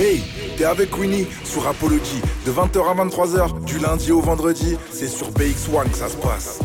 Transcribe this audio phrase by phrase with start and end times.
[0.00, 0.22] Hey,
[0.56, 4.78] t'es avec Winnie sur Apology de 20h à 23h du lundi au vendredi.
[4.90, 6.58] C'est sur BX1 que ça se passe.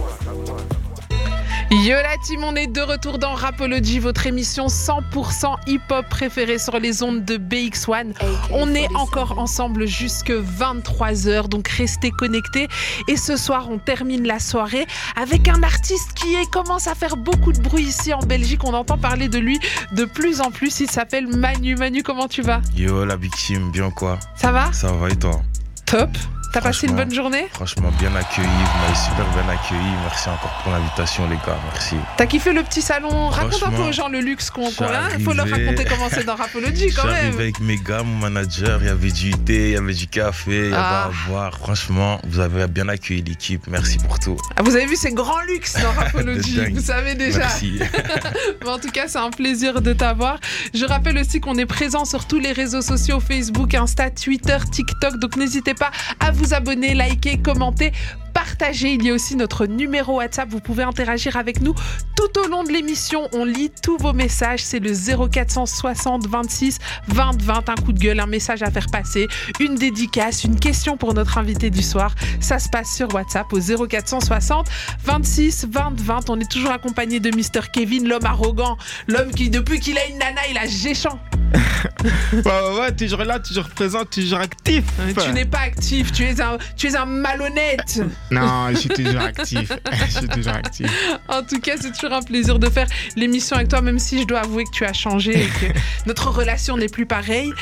[1.72, 6.80] Yo la team, on est de retour dans Rapology, votre émission 100% hip-hop préférée sur
[6.80, 8.14] les ondes de BX1.
[8.52, 12.68] On est encore ensemble jusque 23h, donc restez connectés.
[13.08, 14.86] Et ce soir, on termine la soirée
[15.22, 18.64] avec un artiste qui est- commence à faire beaucoup de bruit ici en Belgique.
[18.64, 19.60] On entend parler de lui
[19.92, 20.80] de plus en plus.
[20.80, 21.76] Il s'appelle Manu.
[21.76, 22.62] Manu, comment tu vas?
[22.76, 24.20] Yo la big team, bien quoi?
[24.36, 24.72] Ça va?
[24.72, 25.42] Ça va et toi?
[25.86, 26.10] Top.
[26.56, 29.92] T'as passé une bonne journée Franchement bien accueilli, vous m'avez super bien accueilli.
[30.06, 31.96] Merci encore pour l'invitation les gars, merci.
[32.16, 34.88] T'as kiffé le petit salon Raconte un peu aux gens le luxe qu'on qu'on a.
[34.88, 37.40] Il j'arrivais- faut leur raconter comment c'est dans Rapology quand J'arrive même.
[37.42, 40.52] avec mes gars, mon manager, il y avait du thé, il y avait du café,
[40.52, 41.10] il y avait Ah.
[41.10, 41.58] à boire.
[41.58, 44.38] Franchement, vous avez bien accueilli l'équipe, merci pour tout.
[44.56, 46.58] Ah, Vous avez vu, c'est grand luxe dans Rapology.
[46.74, 47.40] Vous savez déjà.
[47.40, 47.80] Merci.
[48.64, 50.40] Mais en tout cas, c'est un plaisir de t'avoir.
[50.74, 55.18] Je rappelle aussi qu'on est présent sur tous les réseaux sociaux Facebook, Insta, Twitter, TikTok.
[55.20, 57.92] Donc n'hésitez pas à vous abonner, liker, commenter.
[58.36, 61.74] Partager, il y a aussi notre numéro WhatsApp, vous pouvez interagir avec nous
[62.18, 63.30] tout au long de l'émission.
[63.32, 68.20] On lit tous vos messages, c'est le 0460 26 20 20, un coup de gueule,
[68.20, 69.28] un message à faire passer,
[69.62, 72.14] une dédicace, une question pour notre invité du soir.
[72.42, 74.68] Ça se passe sur WhatsApp au 0460
[75.06, 76.30] 26 20 20.
[76.30, 80.18] On est toujours accompagné de Mr Kevin, l'homme arrogant, l'homme qui depuis qu'il a une
[80.18, 81.20] nana, il a géchant.
[82.34, 84.84] Ouais, ouais, ouais, toujours là, toujours présent, toujours actif.
[85.24, 88.02] Tu n'es pas actif, tu es un, tu es un malhonnête.
[88.32, 89.72] Non, je suis toujours actif.
[90.08, 90.92] je suis toujours actif.
[91.28, 94.26] En tout cas, c'est toujours un plaisir de faire l'émission avec toi, même si je
[94.28, 95.66] dois avouer que tu as changé et que
[96.08, 97.54] notre relation n'est plus pareille.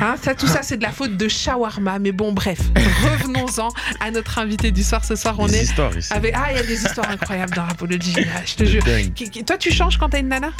[0.00, 1.98] Hein, ça, tout ça, c'est de la faute de Shawarma.
[1.98, 3.68] Mais bon, bref, revenons-en
[4.00, 5.04] à notre invité du soir.
[5.04, 6.12] Ce soir, on Des est histoires ici.
[6.12, 6.34] avec.
[6.36, 8.82] Ah, il y a des histoires incroyables dans Rapology, je te jure.
[8.84, 9.12] Dingue.
[9.46, 10.50] Toi, tu changes quand t'as une nana?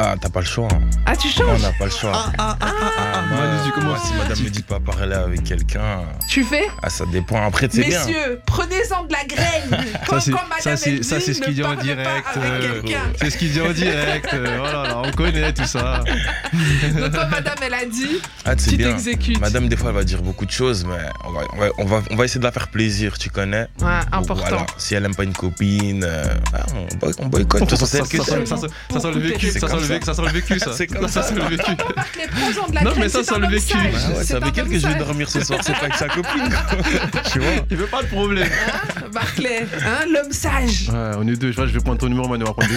[0.00, 0.68] Ah, t'as pas le choix.
[0.70, 0.80] hein.
[1.06, 2.12] Ah, tu changes on n'a pas le choix.
[2.14, 4.02] Ah, ah, ah, ah, ah, moi, moi, commences.
[4.04, 7.44] si madame me dit pas parler avec quelqu'un, Tu fais ah, ça dépend.
[7.44, 7.98] Après, c'est bien.
[8.06, 9.84] Messieurs, prenez-en de la graine.
[10.06, 12.26] Quand, Ça, c'est- quand ça, madame elle ça, dit, c'est ce qu'il dit en direct,
[12.36, 12.80] euh.
[13.20, 14.32] C'est ce qu'il dit en direct.
[14.34, 16.04] euh, voilà, là, on connaît tout ça.
[16.04, 18.90] Donc, quand madame elle a dit, Ah, c'est tu bien.
[18.90, 19.40] t'exécutes.
[19.40, 21.84] Madame, des fois, elle va dire beaucoup de choses, mais on va, on va, on
[21.86, 24.34] va, on va essayer de la faire plaisir, tu connais Ouais, Donc, important.
[24.48, 24.66] voilà.
[24.76, 26.24] Si elle aime pas une copine, euh,
[26.54, 27.62] ah, on, boy- on boycotte.
[27.62, 29.60] De toute façon, c'est Ça, elle que ça, ça, ça, ça sent le vécu, ça
[29.60, 30.06] sent comme le ça.
[30.06, 30.72] ça sent le vécu, ça.
[30.76, 31.22] C'est comme ça.
[31.22, 31.28] ça.
[31.28, 31.70] sent le vécu.
[32.16, 33.66] Les prends-en de la Non, mais ça, c'est ça un le vécu.
[33.68, 33.80] sage.
[33.82, 35.72] Ah ouais, C'est c'est un avec elle homme que je vais dormir ce soir, c'est
[35.72, 36.48] pas avec sa copine.
[37.32, 38.48] tu vois Il veut pas de problème.
[38.68, 40.88] Hein, Barclay, hein, l'homme sage.
[40.90, 41.50] Ouais, on est deux.
[41.52, 42.44] Je vois, je vais prendre ton numéro, Manu.
[42.44, 42.76] On va prendre des,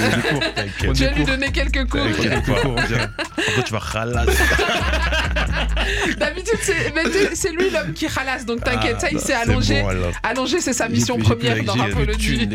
[0.86, 0.94] cours.
[0.94, 1.26] Tu vas lui cours.
[1.28, 2.02] donner quelques cours.
[2.02, 2.54] Pas.
[2.54, 2.62] Par
[3.56, 4.28] contre, tu vas ralasse.
[6.18, 6.58] D'habitude,
[7.34, 9.82] c'est lui l'homme qui ralasse, donc t'inquiète, Ah, ça, il bah, s'est allongé.
[9.82, 9.90] bon.
[10.24, 12.48] Allongé, c'est sa mission première dans Rapology.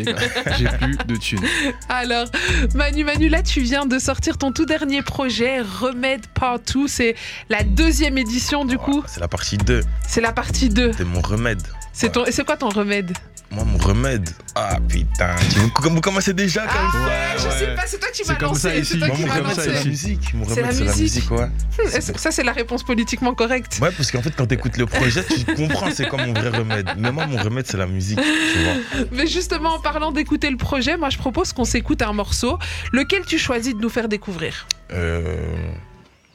[0.57, 1.39] J'ai plus de thunes.
[1.89, 2.27] Alors,
[2.75, 6.87] Manu, Manu, là, tu viens de sortir ton tout dernier projet, Remède Partout.
[6.87, 7.15] C'est
[7.49, 9.03] la deuxième édition, du coup.
[9.07, 9.81] C'est la partie 2.
[10.07, 10.91] C'est la partie 2.
[10.97, 11.61] C'est mon remède.
[11.93, 12.25] C'est ton...
[12.25, 13.11] et c'est quoi ton remède?
[13.51, 14.29] Moi, mon remède.
[14.59, 15.35] Ah putain.
[15.53, 17.59] Tu veux vous commencez déjà Ah, comme ça je ouais.
[17.59, 18.83] sais pas, c'est toi qui m'as ça lancé.
[18.83, 20.33] C'est toi Moi, qui mon m'as remède, c'est la musique.
[20.33, 21.31] Mon C'est remède, la c'est la musique.
[21.31, 21.47] ouais.
[22.17, 23.77] Ça, c'est la réponse politiquement correcte.
[23.81, 26.89] Ouais, parce qu'en fait, quand t'écoutes le projet, tu comprends c'est quoi mon vrai remède.
[26.97, 29.05] Mais moi, mon remède, c'est la musique, tu vois.
[29.11, 32.57] Mais justement, en parlant d'écouter le projet, moi, je propose qu'on s'écoute un morceau.
[32.91, 34.67] Lequel tu choisis de nous faire découvrir?
[34.91, 35.35] Euh...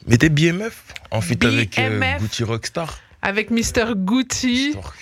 [0.07, 2.17] Mettez BMF en fit avec euh.
[2.19, 2.97] Gucci Rockstar.
[3.21, 3.93] Avec Mr.
[3.95, 4.69] Gucci.
[4.69, 4.93] Histoire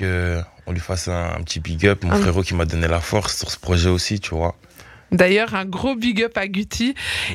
[0.72, 2.04] lui fasse un, un petit big up.
[2.04, 2.18] Mon Ah.
[2.18, 4.56] frérot qui m'a donné la force sur ce projet aussi, tu vois.
[5.12, 6.48] D'ailleurs, un gros big up à.
[6.48, 6.66] Big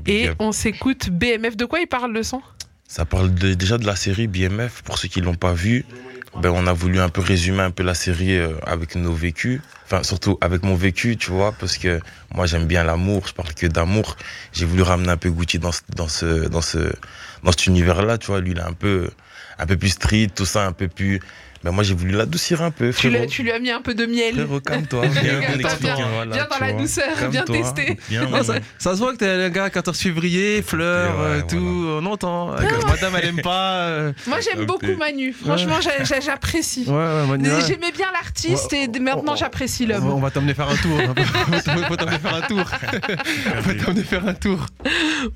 [0.06, 0.36] Et up.
[0.38, 1.56] on s'écoute BMF.
[1.56, 2.41] De quoi il parle le son?
[2.88, 4.82] Ça parle de- déjà de la série BMF.
[4.82, 5.84] Pour ceux qui l'ont pas vu,
[6.41, 9.60] ben, on a voulu un peu résumer un peu la série euh, avec nos vécus.
[9.84, 12.00] Enfin, surtout avec mon vécu, tu vois, parce que
[12.34, 13.26] moi, j'aime bien l'amour.
[13.28, 14.16] Je parle que d'amour.
[14.53, 16.78] J'ai voulu ramener un peu Gucci dans ce, dans ce, dans ce,
[17.42, 18.41] dans cet univers-là, tu vois.
[18.41, 19.10] Lui, il est un peu,
[19.58, 21.20] un peu plus street, tout ça, un peu plus.
[21.65, 24.06] Ben, moi, j'ai voulu l'adoucir un peu, tu, tu lui as mis un peu de
[24.06, 24.34] miel.
[24.34, 25.06] Frérot, calme-toi.
[25.81, 26.81] Viens, voilà, viens dans la vois.
[26.83, 27.97] douceur, viens tester.
[28.09, 31.27] Viens, Non, ça, ça se voit que t'es un gars 14 février, fleurs, Ouais, euh,
[31.28, 31.43] voilà.
[31.43, 31.56] tout,
[32.00, 32.55] on entend.
[32.56, 33.72] Que Madame, elle aime pas.
[33.87, 35.33] euh, Moi, j'aime beaucoup Manu.
[35.33, 36.84] Franchement, j'a- j'a- j'apprécie.
[36.86, 37.60] Ouais, ouais, Manu, ouais.
[37.66, 40.13] J'aimais bien l'artiste et maintenant j'apprécie On va- l'homme.
[40.13, 40.98] on va t'emmener faire un tour.
[41.47, 41.51] On
[41.91, 42.65] va t'emmener faire un tour.
[43.57, 44.66] On va t'emmener faire un tour.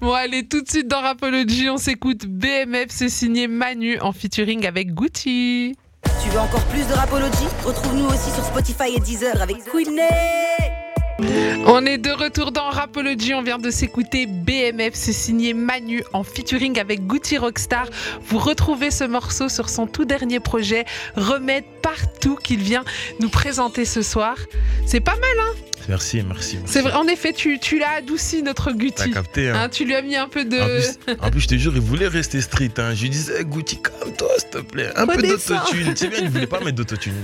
[0.01, 4.67] Bon, allez, tout de suite dans Rapology, on s'écoute BMF, c'est signé Manu en featuring
[4.67, 5.77] avec Gucci.
[6.23, 10.01] Tu veux encore plus de Rapology Retrouve-nous aussi sur Spotify et Deezer avec Queenie.
[11.67, 16.25] On est de retour dans Rapology, on vient de s'écouter BMF, c'est signé Manu en
[16.25, 17.87] featuring avec Gucci Rockstar.
[18.27, 20.87] Vous retrouvez ce morceau sur son tout dernier projet,
[21.17, 22.85] Remède partout qu'il vient
[23.21, 24.37] nous présenter ce soir.
[24.87, 25.70] C'est pas mal, hein?
[25.89, 26.57] Merci, merci.
[26.59, 26.73] merci.
[26.73, 29.11] C'est vrai, en effet, tu, tu l'as adouci, notre T'as Gucci.
[29.11, 29.55] capté, hein.
[29.63, 30.59] Hein, tu lui as mis un peu de.
[30.61, 32.71] En plus, en plus, je te jure, il voulait rester street.
[32.79, 32.95] Hein.
[32.95, 34.91] Je lui disais, Gucci, calme-toi, s'il te plaît.
[34.97, 35.93] Un peu d'autotune.
[35.97, 37.15] C'est bien, il voulait pas mettre d'autotune.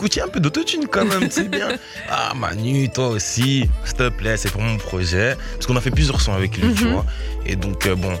[0.00, 1.68] Je dis, un peu d'autotune quand même, c'est bien.
[2.08, 5.36] Ah, Manu, toi aussi, s'il te plaît, c'est pour mon projet.
[5.54, 6.92] Parce qu'on a fait plusieurs sons avec lui, tu Mhm.
[6.92, 7.06] vois.
[7.46, 8.18] Et donc, euh, bon,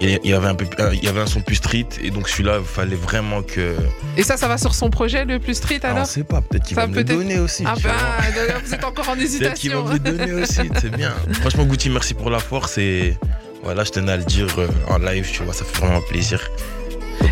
[0.00, 1.86] il y avait un peu, euh, il y avait un son plus street.
[2.02, 3.74] Et donc, celui-là, il fallait vraiment que.
[4.16, 6.40] Et ça, ça va sur son projet le plus street Ah, on alors sait pas,
[6.40, 7.64] peut-être qu'il va me le donner aussi.
[7.66, 8.30] Ah bah, vois.
[8.34, 9.84] d'ailleurs, vous êtes encore en Peut-être qu'il va hésitation.
[9.84, 11.12] me le donner aussi, c'est bien.
[11.40, 13.16] Franchement, Gucci, merci pour la force et
[13.62, 16.40] voilà, je tenais à le dire euh, en live, tu vois, ça fait vraiment plaisir.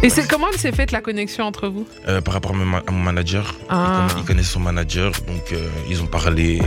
[0.03, 2.65] Et c'est comment elle s'est faite la connexion entre vous Euh, par rapport à mon,
[2.65, 6.61] ma- à mon manager, il Ah, il connaissait son manager, donc euh, ils ont parlé.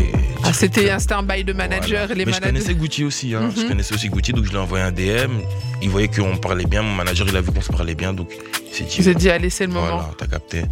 [0.43, 2.15] Ah, c'était c'était un bail de manager Voilà.
[2.15, 2.45] les Mais je managers.
[2.53, 3.51] connaissais Gucci aussi, hein.
[3.55, 3.67] je Mhm.
[3.69, 5.39] connaissais aussi Gucci, donc je lui ai envoyé un DM.
[5.81, 8.29] Il voyait qu'on parlait bien, mon manager il a vu qu'on se parlait bien, donc
[8.67, 9.01] il s'est dit.
[9.01, 9.87] Vous êtes dit, allez, c'est le moment.
[9.97, 10.63] Voilà, t'as capté.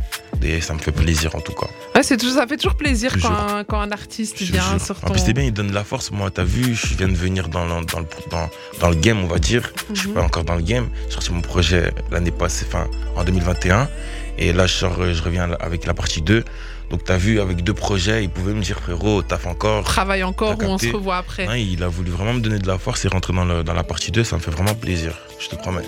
[0.43, 1.67] Et ça me fait plaisir en tout cas.
[1.95, 4.79] Ouais, c'est toujours, ça fait toujours plaisir quand un, quand un artiste Je te vient
[4.79, 6.11] sur En plus, c'est bien, il donne de la force.
[6.11, 8.49] Moi, t'as vu, je viens de venir dans, le- dans, le, dans,
[8.79, 9.71] dans le game, on va dire.
[9.93, 10.15] Je suis Mhm.
[10.15, 10.87] pas encore dans le game.
[11.07, 13.89] J'ai sorti mon projet l'année passée, enfin, en 2021.
[14.37, 16.43] Et là, je, sors, euh, je reviens avec la partie 2.
[16.89, 19.83] Donc, t'as vu, avec deux projets, il pouvait me dire, frérot, taffe encore.
[19.83, 21.61] Travaille encore ou on se revoit après.
[21.61, 23.83] Il a voulu vraiment me donner de la force et rentrer dans, le- dans la
[23.83, 24.23] partie 2.
[24.23, 25.81] Ça me fait vraiment plaisir, je te promets.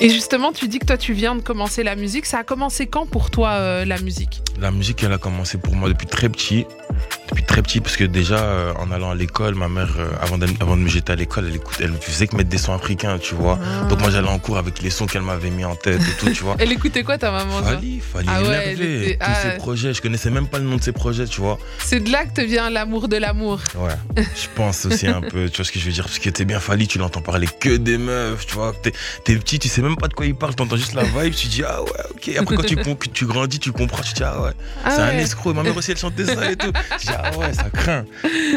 [0.00, 2.26] Et justement, tu dis que toi, tu viens de commencer la musique.
[2.26, 4.42] Ça a commencé quand pour toi, euh, la musique?
[4.58, 6.64] La musique, elle a commencé pour moi depuis très petit.
[7.30, 10.36] Depuis très petit, parce que déjà, euh, en allant à l'école, ma mère, euh, avant,
[10.60, 13.18] avant de me jeter à l'école, elle, écoute- elle faisait que mettre des sons africains,
[13.18, 13.56] tu vois.
[13.88, 16.28] Donc moi, j'allais en cours avec les sons qu'elle m'avait mis en tête et tout,
[16.32, 16.56] tu vois.
[16.58, 19.42] Elle écoutait quoi, ta maman Fali, Fali Ah ouais, était- tous ah.
[19.42, 19.94] ses projets.
[19.94, 21.58] Je connaissais même pas le nom de ses projets, tu vois.
[21.78, 23.60] C'est de là que te vient l'amour de l'amour.
[23.76, 23.94] Ouais.
[24.16, 26.04] je pense aussi un peu, tu vois ce que je veux dire.
[26.04, 28.72] Parce que t'es bien Fali, tu l'entends parler que des meufs, tu vois.
[28.82, 28.92] T'es
[29.36, 31.62] petit, tu sais même pas de quoi il parle, t'entends juste la vibe, tu dis
[31.64, 32.36] ah ouais, ok.
[32.38, 32.64] Après, quand
[33.12, 34.50] tu, grandis, tu comprends, tu dis ah ouais.
[34.84, 36.72] Ah c'est un escroc, ma mère aussi elle chantait ça et tout.
[37.00, 38.04] Je dis, ah ouais, ça craint.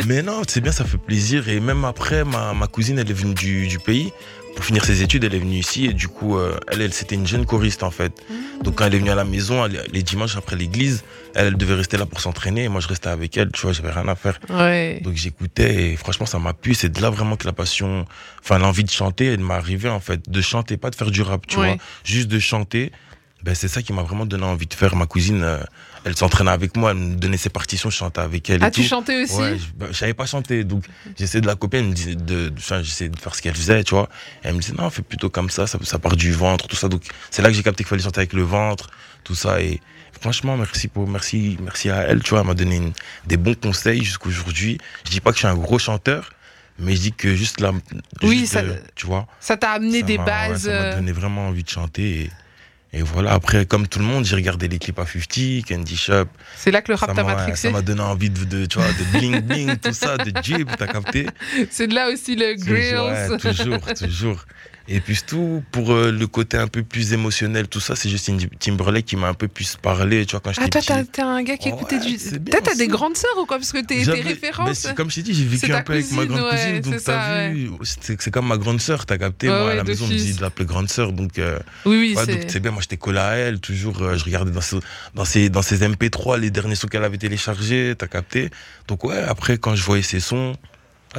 [0.07, 1.47] Mais non, c'est bien, ça fait plaisir.
[1.49, 4.11] Et même après, ma, ma cousine, elle est venue du, du pays.
[4.55, 7.15] Pour finir ses études, elle est venue ici et du coup, euh, elle, elle c'était
[7.15, 8.13] une jeune choriste en fait.
[8.61, 11.57] Donc quand elle est venue à la maison, elle- les dimanches après l'église, elle, elle
[11.57, 14.07] devait rester là pour s'entraîner et moi je restais avec elle, tu vois, j'avais rien
[14.07, 14.39] à faire.
[14.51, 15.01] Ouais.
[15.03, 16.75] Donc j'écoutais et franchement ça m'a plu.
[16.75, 18.05] C'est de là vraiment que la passion,
[18.43, 20.29] enfin l'envie de chanter, elle m'est arrivée en fait.
[20.29, 21.69] De chanter, pas de faire du rap, tu Ouais.
[21.69, 22.91] vois, juste de chanter.
[23.41, 24.95] Ben, c'est ça qui m'a vraiment donné envie de faire.
[24.95, 25.57] Ma cousine, euh,
[26.05, 28.61] elle s'entraînait avec moi, elle me donnait ses partitions, je chantais avec elle.
[28.61, 30.83] et Ah, chantais aussi Ouais, je, je savais pas chanter, donc
[31.17, 33.83] j'essayais de la copier, elle me disait de, enfin, j'essayais de faire ce qu'elle faisait,
[33.83, 34.09] tu vois.
[34.43, 36.75] Et elle me disait non, fais plutôt comme ça, ça, ça part du ventre, tout
[36.75, 36.89] ça.
[36.89, 38.89] Donc c'est là que j'ai capté qu'il fallait chanter avec le ventre,
[39.23, 39.61] tout ça.
[39.61, 39.79] Et
[40.19, 42.93] franchement, merci pour, merci, merci à elle, tu vois, elle m'a donné une-
[43.27, 44.77] des bons conseils jusqu'aujourd'hui.
[45.05, 46.31] Je dis pas que je suis un gros chanteur,
[46.79, 47.71] mais je dis que juste là,
[48.23, 49.27] Oui, juste, ça- euh, tu vois.
[49.39, 50.63] Ça t'a amené ça des m'a- ouais, bases.
[50.63, 52.21] ça m'a euh, donné vraiment envie de chanter.
[52.23, 52.31] Et,
[52.93, 56.25] et voilà, après, comme tout le monde, j'ai regardé les clips à 50, Candy Shop.
[56.55, 57.67] C'est là que le rap t'a m'a- matrixé.
[57.69, 60.69] ça m'a donné envie de, de, tu vois, de bling bling, tout ça, de jib,
[60.77, 61.25] t'as capté?
[61.71, 63.31] C'est de là aussi le Toujours, grills.
[63.31, 64.45] ouais, toujours, toujours.
[64.89, 68.37] Et puis tout, pour euh, le côté un peu plus émotionnel, tout ça, c'est Justin
[68.59, 70.87] Timberlake qui m'a un peu plus parlé, tu vois, quand Ah, j'étais toi, petit.
[70.87, 72.17] t'as- t'es un gars qui écoutait du.
[72.17, 73.57] Toi, t'as des grandes sœurs ou quoi?
[73.59, 74.87] Parce que tes, références.
[74.95, 77.49] comme je t'ai dit, j'ai vécu un peu avec ma grande ouais, cousine, donc t'as
[77.49, 77.71] vu,
[78.19, 80.33] c'est comme ma grande sœur, t'as capté, Ouais, moi à la maison on me disait
[80.37, 82.51] de l'appeler grande sœur, donc, euh, Oui, oui, c'est.
[82.51, 84.75] c'est bien, moi j'étais collé à elle, toujours, euh, je regardais dans, ce-
[85.15, 88.49] dans, ses, dans ses MP3 les derniers sons qu'elle avait téléchargés, t'as capté?
[88.89, 90.67] Donc ouais, après quand je voyais ses sons, ah,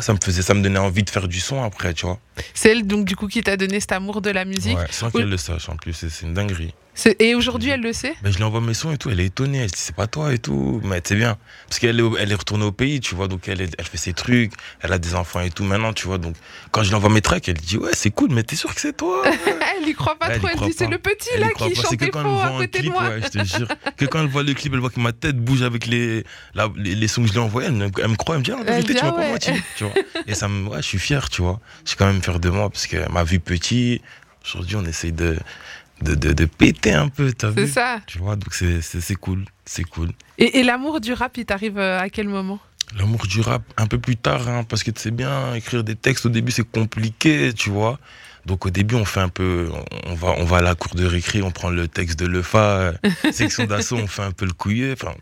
[0.01, 2.19] ça me faisait, ça me donnait envie de faire du son après, tu vois.
[2.53, 4.77] C'est elle, donc, du coup, qui t'a donné cet amour de la musique.
[4.77, 6.75] Ouais, sans qu'elle le sache en plus, c'est c'est une dinguerie.
[7.19, 9.27] Et aujourd'hui, elle le sait Ben, je lui envoie mes sons et tout, elle est
[9.27, 11.37] étonnée, elle dit c'est pas toi et tout, mais c'est bien.
[11.69, 13.97] Parce qu'elle est, elle est retournée au pays, tu vois, donc elle, est- elle fait
[13.99, 16.37] ses trucs, elle a des enfants et tout maintenant, tu vois, donc
[16.71, 18.81] quand je lui envoie mes tracks, elle dit ouais c'est cool, mais t'es sûr que
[18.81, 19.25] c'est toi?
[19.77, 20.49] Elle y croit pas elle trop.
[20.53, 20.91] Elle dit c'est pas.
[20.93, 23.09] le petit Elle là qui pas, chantait quand faux elle à côté de moi.
[23.09, 25.37] ouais, je te jure, que quand elle voit le clip, elle voit que ma tête
[25.37, 26.25] bouge avec les,
[26.55, 28.41] la- les, les sons que je lui ai envoyés, elle, me- elle me croit, elle
[28.41, 29.31] me dit ah, vérité tu ah m'as pas ouais.
[29.33, 29.95] menti, tu vois.
[30.29, 31.61] Et ça me, ouais, je suis fier, tu vois.
[31.85, 34.01] Je suis quand même fier de moi parce que ma vie petit,
[34.47, 35.37] aujourd'hui on essaye de,
[36.03, 38.01] de, de, de péter un peu, t'as C'est vu ça.
[38.07, 40.11] Tu vois, donc c'est c'est- c'est cool, c'est cool.
[40.39, 42.59] Et, et l'amour du rap, il t'arrive euh, à quel moment?
[42.99, 45.97] L'amour du rap, un peu plus tard, hein, parce que tu sais bien, écrire des
[45.97, 47.99] textes au début c'est compliqué, tu vois.
[48.47, 50.95] Donc au début on fait un peu, on on va, on va à la cour
[50.95, 52.93] de récré, on prend le texte de Lefa, euh,
[53.33, 55.15] section d'assaut, on fait un peu le couillé, enfin,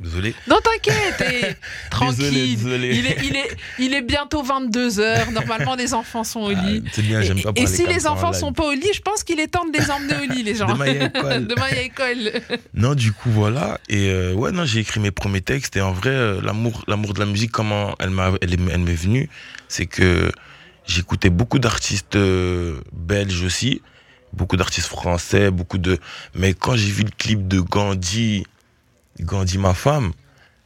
[0.00, 0.34] désolé.
[0.48, 1.56] Non, t'inquiète, et
[1.90, 2.18] tranquille.
[2.18, 2.96] Désolé, désolé.
[2.96, 5.32] Il est, il, est, il est bientôt 22h.
[5.32, 6.82] Normalement, les enfants sont au lit.
[6.84, 9.00] Ah, c'est bien, j'aime pas et, et si les enfants sont pas au lit, je
[9.00, 10.66] pense qu'il est temps de les emmener au lit, les gens.
[10.66, 11.46] Demain, il y a école.
[11.46, 12.32] Demain, il y a école.
[12.74, 13.80] Non, du coup, voilà.
[13.88, 15.76] Et euh, ouais, non, j'ai écrit mes premiers textes.
[15.76, 19.28] Et en vrai, euh, l'amour, l'amour de la musique, comment elle m'est venue,
[19.68, 20.30] c'est que
[20.86, 23.82] j'écoutais beaucoup d'artistes euh, belges aussi,
[24.32, 25.98] beaucoup d'artistes français, beaucoup de.
[26.34, 28.44] Mais quand j'ai vu le clip de Gandhi,
[29.20, 30.12] Gandhi ma femme,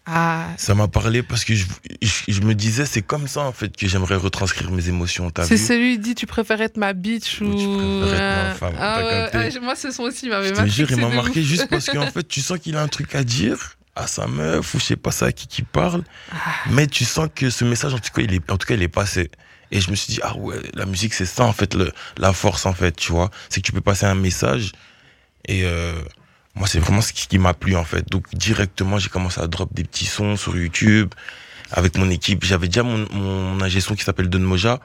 [0.07, 1.67] Ah, Ça m'a parlé parce que je,
[2.03, 5.31] je- je me disais, c'est comme ça en fait que j'aimerais retranscrire mes émotions.
[5.45, 7.45] C'est celui qui dit tu préfères être ma bitch ou.
[7.45, 10.49] Ou tu préfères être ma euh, femme, Ah ouais, ah, moi, ce son aussi, m'avait
[10.49, 12.89] Je te jure, il m'a marqué juste parce qu'en fait, tu sens qu'il a un
[12.89, 16.03] truc à dire à sa meuf ou je sais pas ça à qui qui parle,
[16.33, 16.37] Ah.
[16.71, 18.83] mais tu sens que ce message en tout cas il est en tout cas il
[18.83, 19.31] est passé.
[19.71, 22.33] Et je me suis dit ah ouais, la musique c'est ça en fait le, la
[22.33, 24.73] force en fait, tu vois, c'est que tu peux passer un message
[25.47, 25.93] et euh,
[26.61, 28.09] moi c'est vraiment ce qui, m'a plu en fait.
[28.11, 31.09] Donc directement j'ai commencé à drop des petits sons sur YouTube
[31.73, 32.45] avec mon équipe.
[32.45, 34.79] J'avais déjà mon, mon ingé son qui s'appelle Don Moja.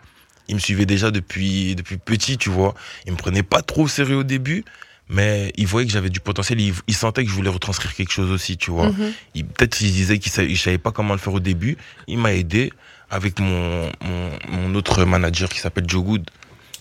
[0.47, 2.73] Il me suivait déjà depuis depuis petit, tu vois.
[3.05, 4.63] Il me prenait pas trop au sérieux au début,
[5.09, 6.61] mais il voyait que j'avais du potentiel.
[6.61, 8.87] Il, il sentait que je voulais retranscrire quelque chose aussi, tu vois.
[8.89, 9.11] Mhm.
[9.35, 11.77] Il- Peut-être qu'il disait qu'il savait, il savait pas comment le faire au début.
[12.07, 12.71] Il m'a aidé
[13.09, 16.29] avec mon, mon, mon autre manager qui s'appelle Joe Good,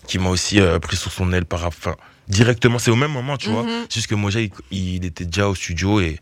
[0.07, 1.95] qui m'a aussi euh, pris sous son aile par enfin,
[2.27, 2.79] directement.
[2.79, 3.63] C'est au même moment, tu vois.
[3.63, 3.85] Mhm.
[3.89, 6.19] C'est Juste que Moja, il, il était déjà au studio et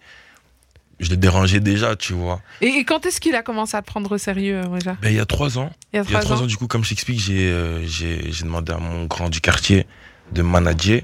[1.00, 2.41] je le dérangeais déjà, tu vois.
[2.62, 5.10] Et, et quand est-ce qu'il a commencé à te prendre au sérieux, euh, déjà Ben,
[5.10, 5.72] il y a trois ans.
[5.91, 6.43] Il y a Il y a trois trois ans.
[6.43, 7.86] ans, du coup, comme je t'explique, j'ai euh,
[8.41, 9.86] demandé à mon grand du quartier
[10.31, 11.01] de manager.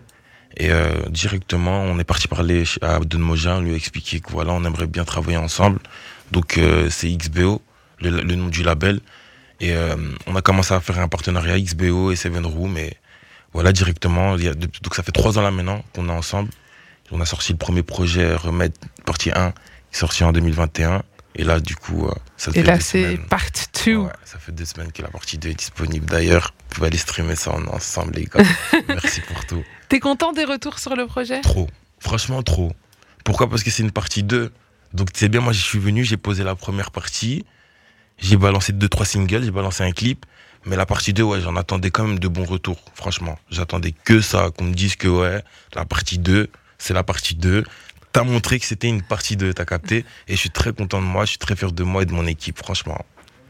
[0.57, 4.31] Et euh, directement, on est parti parler à Don Moja, on lui a expliqué que
[4.31, 5.79] voilà, on aimerait bien travailler ensemble.
[6.31, 7.61] Donc euh, c'est XBO,
[7.99, 8.99] le, le nom du label.
[9.61, 9.73] Et
[10.25, 12.77] on a commencé à faire un partenariat XBO et Seven Room.
[12.77, 12.95] Et
[13.53, 16.49] voilà, directement, il y a, donc ça fait trois ans là maintenant qu'on est ensemble.
[17.11, 18.73] On a sorti le premier projet Remède,
[19.05, 19.57] partie 1, qui
[19.93, 21.01] est sorti en 2021.
[21.35, 23.45] Et là, du coup, euh, ça fait Et là, c'est part
[23.85, 23.95] 2.
[23.95, 26.05] Ouais, ça fait deux semaines que la partie 2 est disponible.
[26.05, 28.43] D'ailleurs, vous pouvez aller streamer ça en ensemble, les gars.
[28.87, 29.63] Merci pour tout.
[29.87, 31.41] T'es content des retours sur le projet?
[31.41, 31.67] Trop.
[31.99, 32.71] Franchement, trop.
[33.23, 33.49] Pourquoi?
[33.49, 34.51] Parce que c'est une partie 2.
[34.93, 37.45] Donc, c'est bien, moi, je suis venu, j'ai posé la première partie.
[38.17, 40.25] J'ai balancé deux, trois singles, j'ai balancé un clip.
[40.65, 42.79] Mais la partie 2, ouais, j'en attendais quand même de bons retours.
[42.93, 45.41] Franchement, j'attendais que ça, qu'on me dise que, ouais,
[45.75, 47.63] la partie 2, c'est la partie 2.
[48.11, 50.03] T'as montré que c'était une partie 2, t'as capté.
[50.27, 52.11] Et je suis très content de moi, je suis très fier de moi et de
[52.11, 52.97] mon équipe, franchement.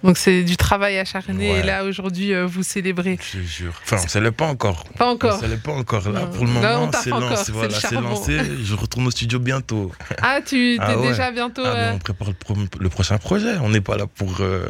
[0.03, 1.51] Donc c'est du travail acharné.
[1.51, 1.59] Ouais.
[1.59, 3.17] Et là, aujourd'hui, euh, vous célébrez.
[3.33, 3.73] Je te jure.
[3.83, 4.85] Enfin, ça l'est pas encore.
[4.97, 5.39] Pas encore.
[5.39, 6.09] Ça l'est pas encore.
[6.09, 6.27] Là, Non.
[6.31, 7.43] pour le Là, on moment, c'est lancé.
[7.45, 8.39] c'est Voilà, lancé.
[8.63, 9.91] Je retourne au studio bientôt.
[10.21, 11.09] Ah, tu Ah ouais.
[11.09, 11.63] déjà bientôt.
[11.65, 13.57] Ah, mais euh, on prépare le, pro- le prochain projet.
[13.61, 14.69] On n'est pas là pour, euh,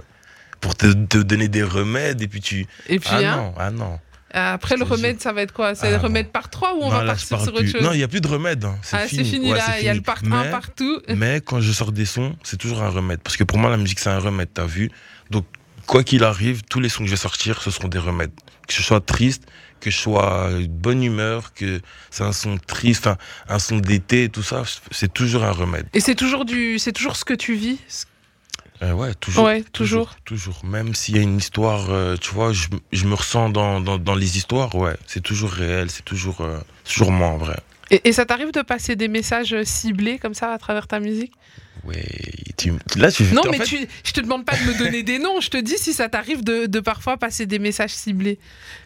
[0.61, 2.65] pour te, te donner des remèdes et puis tu.
[2.87, 3.99] Et puis, ah hein, non, ah non.
[4.33, 5.73] après le remède, ça va être quoi?
[5.75, 6.03] C'est Ah le non.
[6.03, 7.71] remède par 3 ou on non, va là, partir sur autre plus.
[7.71, 7.81] chose?
[7.81, 8.63] Non, il n'y a plus de remède.
[8.65, 8.77] hein.
[8.81, 9.23] C'est Ah, fini.
[9.25, 9.79] c'est fini Ouais, là.
[9.79, 9.95] Il y a fini.
[9.95, 11.01] le part 1 Mais- partout.
[11.15, 13.19] Mais quand je sors des sons, c'est toujours un remède.
[13.23, 14.91] Parce que pour moi, la musique, c'est un remède, t'as vu?
[15.29, 15.45] Donc,
[15.87, 18.31] quoi qu'il arrive, tous les sons que je vais sortir, ce seront des remèdes.
[18.67, 19.43] Que je sois triste,
[19.79, 21.79] que je sois de bonne humeur, que
[22.11, 23.09] c'est un son triste,
[23.47, 24.61] un son d'été, tout ça,
[24.91, 25.87] c'est toujours un remède.
[25.93, 27.79] Et c'est toujours du, c'est toujours ce que tu vis.
[28.81, 29.45] Euh, ouais, toujours.
[29.45, 30.15] Ouais, toujours.
[30.23, 30.61] Toujours.
[30.63, 33.97] Même s'il y a une histoire, euh, tu vois, je, je me ressens dans, dans,
[33.97, 34.95] dans les histoires, ouais.
[35.05, 36.59] C'est toujours réel, c'est toujours, euh,
[37.01, 37.57] en vrai.
[37.91, 41.33] Et, et ça t'arrive de passer des messages ciblés comme ça à travers ta musique?
[41.85, 42.05] Ouais,
[42.57, 45.17] tu, là, tu Non, mais fait, tu, je te demande pas de me donner des
[45.17, 45.39] noms.
[45.39, 48.37] Je te dis si ça t'arrive de, de parfois passer des messages ciblés.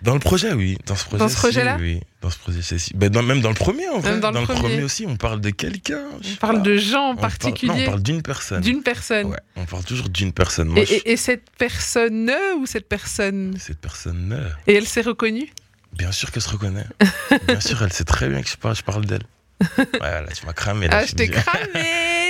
[0.04, 0.78] Dans le projet, oui.
[0.86, 3.56] Dans ce projet, Dans ce projet-là Oui, dans ce projet, c'est dans- même dans le
[3.56, 4.20] premier, en vrai.
[4.20, 4.84] Dans le premier.
[4.84, 6.02] aussi, on parle de quelqu'un.
[6.14, 6.62] On parle pas.
[6.62, 8.62] de gens en On parle- non, particulier, on parle d'une personne.
[8.62, 9.28] d'une personne.
[9.28, 10.70] Ouais, on parle toujours d'une personne.
[10.70, 13.56] Et, Moi, je- et- et cette personne ou cette personne?
[13.60, 15.50] Cette personne, Et elle s'est reconnue?
[15.94, 16.86] Bien sûr qu'elle se reconnaît.
[17.48, 19.24] bien sûr, elle sait très bien que je parle, je parle d'elle.
[19.78, 20.88] Ouais, là, tu m'as cramé.
[20.88, 21.86] Là, Ah, je t'ai cramé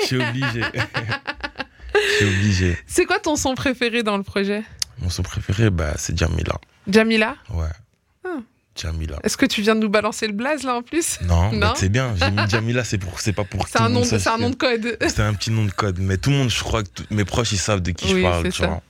[0.06, 0.62] Suis obligé.
[1.96, 2.78] Je suis obligé.
[2.88, 4.64] C'est quoi ton son préféré dans le projet?
[5.00, 6.60] Mon son préféré, bah, c'est Jamila.
[6.88, 7.68] Jamila Ouais.
[8.26, 8.38] Ah.
[8.76, 9.20] Jamila.
[9.24, 11.20] Est-ce que tu viens de nous balancer le blaze là en plus?
[11.22, 11.60] Non, Non?
[11.60, 12.16] bah, c'est bien.
[12.16, 13.68] J'ai mis Jamila, c'est pour, c'est pas pour.
[13.68, 14.98] C'est tout un, nom c'est un nom de code.
[15.02, 17.26] C'est un petit nom de code, mais tout le monde, je crois que tout- mes
[17.26, 18.68] proches, ils savent de qui Oui, je parle, c'est tu ça.
[18.68, 18.82] vois.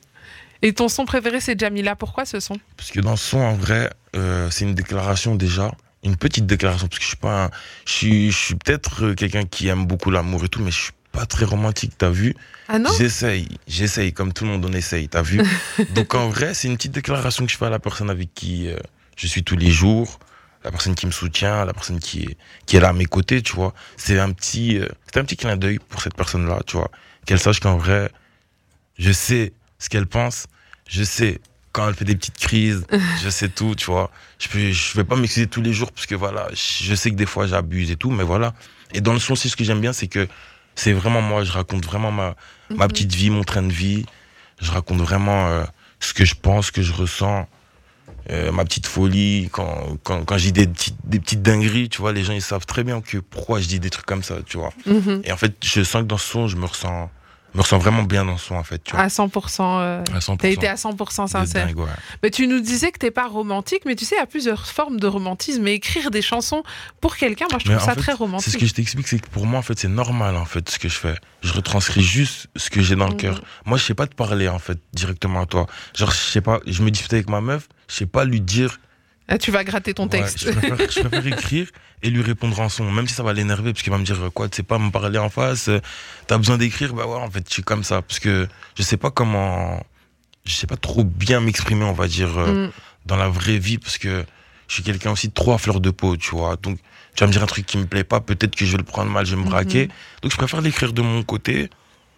[0.62, 1.96] Et ton son préféré c'est Jamila.
[1.98, 2.58] Pourquoi ce son?
[2.78, 5.72] Parce que dans ce son, en vrai, euh, c'est une déclaration déjà,
[6.06, 7.50] une petite déclaration, parce que je suis pas, un-
[7.86, 10.80] je suis, je suis peut-être euh, quelqu'un qui aime beaucoup l'amour et tout, mais je
[10.84, 12.36] suis pas très romantique, t'as vu
[12.68, 15.42] Ah non J'essaye, j'essaye, comme tout le monde on essaye, t'as vu
[15.96, 18.68] Donc en vrai, c'est une petite déclaration que je fais à la personne avec qui
[18.68, 18.78] euh,
[19.16, 20.20] je suis tous les jours,
[20.64, 23.44] la personne qui me soutient, la personne qui est, qui est là à mes côtés,
[23.44, 23.76] tu vois.
[23.96, 26.90] C'est un petit, euh, c'est un petit clin d'œil pour cette personne-là, tu vois.
[27.28, 28.12] Qu'elle sache qu'en vrai,
[28.98, 30.48] je sais ce qu'elle pense,
[30.88, 31.40] je sais
[31.74, 32.88] quand elle fait des petites crises,
[33.24, 34.10] je sais tout, tu vois.
[34.40, 37.16] Je peux, je vais pas m'excuser tous les jours parce que voilà, je sais que
[37.16, 38.56] des fois j'abuse et tout, mais voilà.
[38.96, 40.28] Et dans le son aussi, ce que j'aime bien, c'est que
[40.76, 42.36] c'est vraiment moi, je raconte vraiment ma,
[42.70, 42.92] ma Mhm.
[42.92, 44.06] petite vie, mon train de vie.
[44.62, 45.64] Je raconte vraiment euh,
[46.00, 47.48] ce que je pense, ce que je ressens,
[48.30, 49.50] euh, ma petite folie.
[49.52, 52.84] Quand, quand, dis des petites, des petites dingueries, tu vois, les gens ils savent très
[52.84, 54.72] bien que pourquoi je dis des trucs comme ça, tu vois.
[54.86, 55.22] Mhm.
[55.26, 57.10] Et en fait, je sens que dans ce son, je me ressens
[57.56, 58.84] me ressens vraiment bien dans le son, en fait.
[58.84, 59.02] Tu vois.
[59.04, 59.80] À 100%.
[59.80, 60.38] euh, À 100%.
[60.38, 61.66] T'as été à 100% De sincère.
[61.68, 61.86] dingue, ouais.
[62.24, 64.66] Mais tu nous disais que t'es pas romantique, mais tu sais, il y a plusieurs
[64.68, 65.62] formes de romantisme.
[65.64, 66.64] Mais écrire des chansons
[67.02, 68.60] pour quelqu'un, moi, je Mais trouve ça fait, très C'est ce romantique.
[68.60, 70.90] que je t'explique, c'est que pour moi, en fait, c'est normal, en fait, ce que
[70.90, 71.16] je fais.
[71.42, 73.18] Je retranscris juste ce que j'ai dans le Mhm.
[73.20, 73.42] cœur.
[73.66, 75.68] Moi, je sais pas te parler, en fait, directement à toi.
[75.96, 78.80] Genre, je sais pas, je me dispute avec ma meuf, je sais pas lui dire.
[79.28, 80.40] Ah, tu vas gratter ton Ouais, texte.
[80.40, 81.68] je, préfère, je préfère écrire
[82.02, 84.20] et lui répondre en son, même si ça va l'énerver, parce qu'il va me dire,
[84.34, 85.80] quoi, tu sais pas me parler en face, euh,
[86.28, 88.98] t'as besoin d'écrire, bah ouais, en fait, je suis comme ça, parce que je sais
[88.98, 89.82] pas comment.
[90.46, 92.38] Je sais pas trop bien m'exprimer, on va dire.
[92.38, 92.72] euh, Mm.
[93.06, 94.26] dans la vraie vie parce que
[94.68, 96.58] je suis quelqu'un aussi trop à fleur de peau, tu vois.
[96.62, 96.80] Donc,
[97.16, 98.84] tu vas me dire un truc qui me plaît pas, peut-être que je vais le
[98.84, 99.88] prendre mal, je vais me braquer.
[100.22, 101.70] Donc, je préfère l'écrire de mon côté.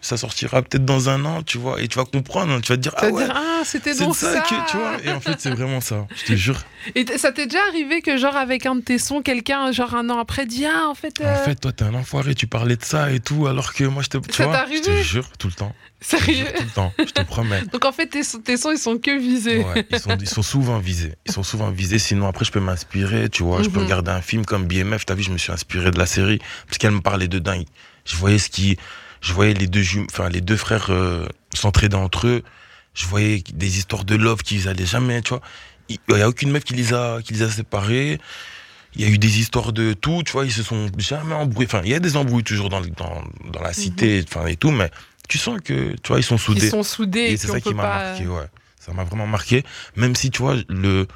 [0.02, 2.76] Ça sortira peut-être dans un an, tu vois, et tu vas comprendre, hein, tu vas
[2.76, 4.40] te dire, ah ouais, ah, c'était de donc ça, ça.
[4.42, 4.92] que, tu vois.
[5.04, 6.60] Et en fait, c'est vraiment ça, je te jure.
[6.94, 10.08] Et ça t'est déjà arrivé que, genre, avec un de tes sons, quelqu'un, genre, un
[10.10, 11.20] an après, dit, ah, en fait.
[11.20, 13.82] En euh, fait, toi, t'es un enfoiré, tu parlais de ça et tout, alors que
[13.84, 14.18] moi, je te.
[14.18, 15.74] Tu Ça vois, je te jure, tout le temps.
[16.00, 17.62] Sérieux tout le temps, je te promets.
[17.72, 19.64] Donc, en fait, tes, sons- tes sons, ils sont que visés.
[19.64, 21.14] Ouais, ils, sont, ils sont souvent visés.
[21.24, 21.98] Ils sont souvent visés.
[21.98, 23.62] Sinon, après, je peux m'inspirer, tu vois.
[23.62, 23.84] Je peux Mhm.
[23.86, 25.06] regarder un film comme BMF.
[25.06, 27.60] T'as vu, je me suis inspiré de la série parce qu'elle me parlait dedans.
[28.04, 28.76] Je voyais ce qui,
[29.26, 32.42] je voyais les deux enfin les deux frères euh, s'entraider entre eux.
[32.94, 35.42] Je voyais des histoires de love qu'ils allaient jamais, tu vois.
[35.88, 38.20] Il y a aucune meuf qui les a, qui les a séparés.
[38.94, 40.44] Il y a eu des histoires de tout, tu vois.
[40.44, 41.66] Ils se sont jamais embrouillés.
[41.66, 44.70] Enfin, il y a des embrouilles toujours dans, dans, dans la cité, enfin et tout,
[44.70, 44.90] mais
[45.28, 46.66] tu sens que, tu vois, ils sont soudés.
[46.66, 48.10] Ils sont soudés et, c'est ça qui m'a pas.
[48.10, 48.46] marqué, ouais.
[48.78, 49.64] Ça m'a vraiment marqué.
[49.96, 51.06] Même si, tu vois, le,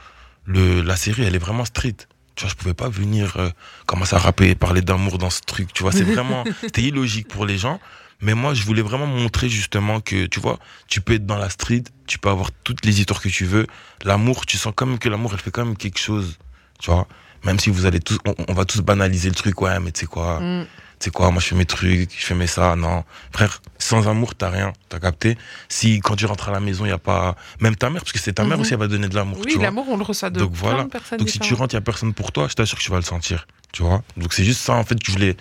[0.45, 1.97] le, la série, elle est vraiment street.
[2.41, 3.51] Tu vois, je pouvais pas venir euh,
[3.85, 5.75] commencer à rapper, parler d'amour dans ce truc.
[5.75, 6.43] Tu vois, c'est vraiment.
[6.63, 7.79] C'était illogique pour les gens.
[8.23, 11.51] Mais moi, je voulais vraiment montrer justement que, tu vois, tu peux être dans la
[11.51, 13.67] street, tu peux avoir toutes les histoires que tu veux.
[14.05, 16.39] L'amour, tu sens quand même que l'amour, elle fait quand même quelque chose.
[16.79, 17.07] Tu vois,
[17.45, 20.01] même si vous allez tous, on, on va tous banaliser le truc, ouais, mais tu
[20.01, 20.67] sais quoi, Mm.
[21.01, 23.05] Sais quoi, moi je fais mes trucs, je fais mes ça, non.
[23.33, 25.37] Frère, sans amour, t'as rien, t'as capté.
[25.69, 27.37] Si quand tu rentres à la maison, il y a pas.
[27.61, 28.63] Même ta mère, parce que c'est ta mère Mhm.
[28.63, 29.39] aussi, elle va donner de l'amour.
[29.45, 30.85] Oui, l'amour, on le reçoit de Donc plein voilà.
[30.85, 32.83] de personnes Donc si tu rentres, il n'y a personne pour toi, je t'assure que
[32.85, 33.47] tu vas le sentir.
[33.73, 35.37] Tu vois Donc c'est juste ça, en fait, que je voulais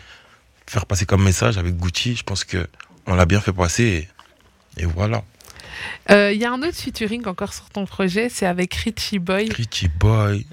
[0.67, 2.15] faire passer comme message avec Gucci.
[2.15, 2.67] Je pense que
[3.07, 4.07] on l'a bien fait passer.
[4.77, 5.23] Et, et voilà.
[6.11, 9.49] Euh, Il y a un autre featuring encore sur ton projet, c'est avec Richie Boy.
[9.49, 10.45] Richie Boy.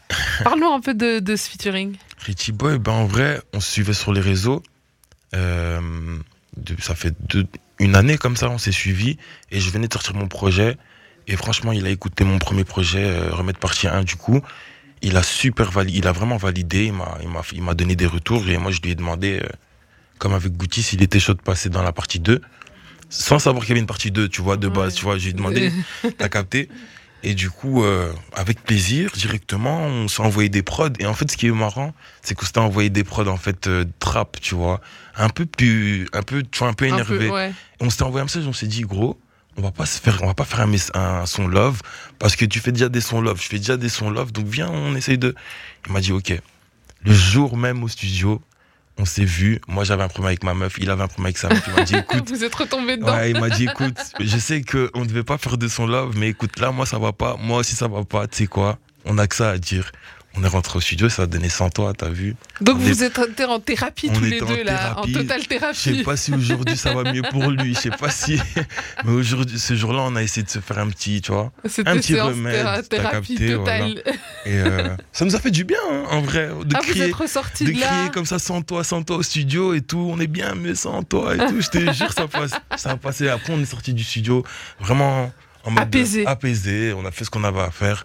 [0.44, 1.96] Parlons un peu de, de ce featuring.
[2.24, 4.62] Richie Boy, ben en vrai, on se suivait sur les réseaux.
[5.34, 6.18] Euh,
[6.78, 7.46] ça fait deux-
[7.78, 9.18] une année comme ça, on s'est suivis.
[9.50, 10.76] Et je venais de sortir mon projet.
[11.26, 14.40] Et franchement, il a écouté mon premier projet, euh, Remettre partie 1, du coup.
[15.02, 16.92] Il a super validé, il a vraiment validé.
[17.54, 18.48] Il m'a, donné des retours.
[18.48, 19.48] Et moi, je lui ai demandé, euh,
[20.18, 22.40] comme avec Gucci, s'il était chaud de passer dans la partie 2.
[23.08, 24.94] Sans savoir qu'il y avait une partie 2, tu vois, de base.
[24.94, 24.98] Ouais.
[24.98, 25.72] Tu vois, je lui ai demandé,
[26.18, 26.68] t'as capté
[27.22, 30.90] et du coup, euh, avec plaisir, directement, on s'est envoyé des prods.
[31.00, 33.68] Et en fait, ce qui est marrant, c'est qu'on s'était envoyé des prods, en fait,
[33.98, 34.80] trap, tu vois.
[35.16, 37.18] Un peu plus, un peu, tu vois, un peu Un énervé.
[37.18, 37.50] peu, ouais.
[37.50, 39.18] Et on s'était envoyé un message, on s'est dit, gros,
[39.56, 41.80] on va pas se faire, on va pas faire un, son love,
[42.18, 44.46] parce que tu fais déjà des sons love, je fais déjà des sons love, donc
[44.46, 45.34] viens, on essaye de.
[45.86, 46.34] Il m'a dit, ok.
[47.04, 48.42] Le jour même au studio,
[48.98, 49.60] on s'est vu.
[49.68, 51.62] Moi, j'avais un problème avec ma meuf, il avait un problème avec sa meuf.
[51.68, 53.14] Il m'a dit, écoute, Vous êtes retombé dedans.
[53.14, 56.16] Ouais, il m'a dit écoute, je sais qu'on ne devait pas faire de son love,
[56.16, 57.36] mais écoute, là, moi, ça va pas.
[57.38, 58.26] Moi aussi, ça va pas.
[58.26, 58.78] Tu sais quoi?
[59.04, 59.92] On a que ça à dire.
[60.38, 63.02] On est rentré au studio, ça a donné 100 toi, t'as vu Donc on vous
[63.02, 65.12] est- êtes en- thérapie on tous les deux là, en thérapie.
[65.14, 65.58] totale Je sais
[65.90, 66.02] thérapie.
[66.04, 68.38] pas si aujourd'hui ça va mieux pour lui, je sais pas si.
[69.04, 71.52] Mais aujourd'hui, ce jour-là, on a essayé de se faire un petit, tu vois.
[71.86, 74.02] Un petit remède, thérapie capté, totale.
[74.44, 77.06] Et euh, ça nous a fait du bien, hein, en vrai, de Ah, vous crier.
[77.06, 77.86] êtes ressortis De de là.
[77.86, 80.74] crier comme ça sans toi, sans toi au studio et tout, on est bien, mais
[80.74, 81.60] sans toi et tout.
[81.62, 82.50] Je te jure, ça passe.
[82.76, 83.28] Ça a passé.
[83.30, 84.44] Après, on est sorti du studio
[84.80, 85.32] vraiment
[85.64, 86.26] en mode Apaisé.
[86.26, 86.92] apaisé.
[86.92, 88.04] On a fait ce qu'on avait à faire.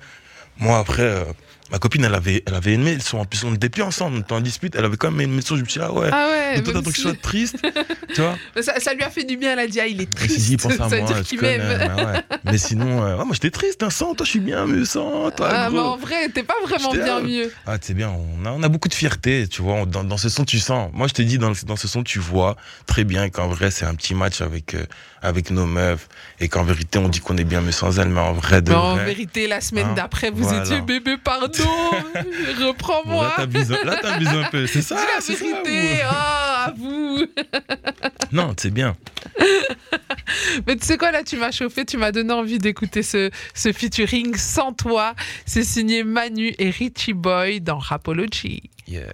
[0.57, 1.23] Moi, après, euh,
[1.71, 3.17] ma copine, elle avait, elle avait aimé le son.
[3.19, 4.75] En plus, on n'était plus ensemble, on était en dispute.
[4.75, 5.55] Elle avait quand même aimé le son.
[5.55, 6.09] Je me suis dit, ah ouais.
[6.11, 7.57] Ah ouais, Donc, je si- sois triste,
[8.13, 8.35] tu vois.
[8.61, 10.57] ça, ça lui a fait du bien, elle a dit, ah, il est suis dit,
[10.57, 10.61] triste.
[10.63, 11.61] pense à ça veut moi, dire tu qu'il m'aime.
[11.95, 12.21] mais ouais.
[12.45, 15.31] Mais sinon, euh, ouais, moi, j'étais triste, hein, sans toi, je suis bien, mais sans
[15.31, 17.51] toi, Ah, mais en vrai, t'es pas vraiment bien mieux.
[17.65, 19.85] Ah, c'est bien, on a, on a beaucoup de fierté, tu vois.
[19.85, 20.89] Dans, dans ce son, tu sens.
[20.93, 22.55] Moi, je te dis, dans, dans ce son, tu vois
[22.85, 24.83] très bien qu'en vrai, c'est un petit match avec, euh,
[25.21, 26.07] avec nos meufs.
[26.39, 28.09] Et qu'en vérité, on dit qu'on est bien, mais sans elles.
[28.09, 29.05] Mais en vrai, de Mais en vrai.
[29.05, 30.63] vérité, la semaine Hein, d'après, vous voilà.
[30.63, 33.23] étiez bébé, pardon, Bon, reprends-moi.
[33.25, 34.67] là, t'abuses un- là, t'abuses un peu.
[34.67, 35.33] C'est ça, la ça.
[35.33, 37.25] vérité, ou- oh, à vous.
[38.31, 38.95] Non, c'est bien.
[40.67, 43.73] Mais tu sais quoi, là, tu m'as chauffé, tu m'as donné envie d'écouter ce, ce
[43.73, 45.13] featuring sans toi.
[45.45, 48.69] C'est signé Manu et Richie Boy dans Rapology.
[48.87, 49.11] Yeah.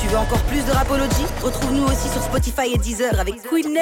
[0.00, 1.24] Tu veux encore plus de Rapology?
[1.42, 3.76] Retrouve-nous aussi sur Spotify et Deezer avec Queenie.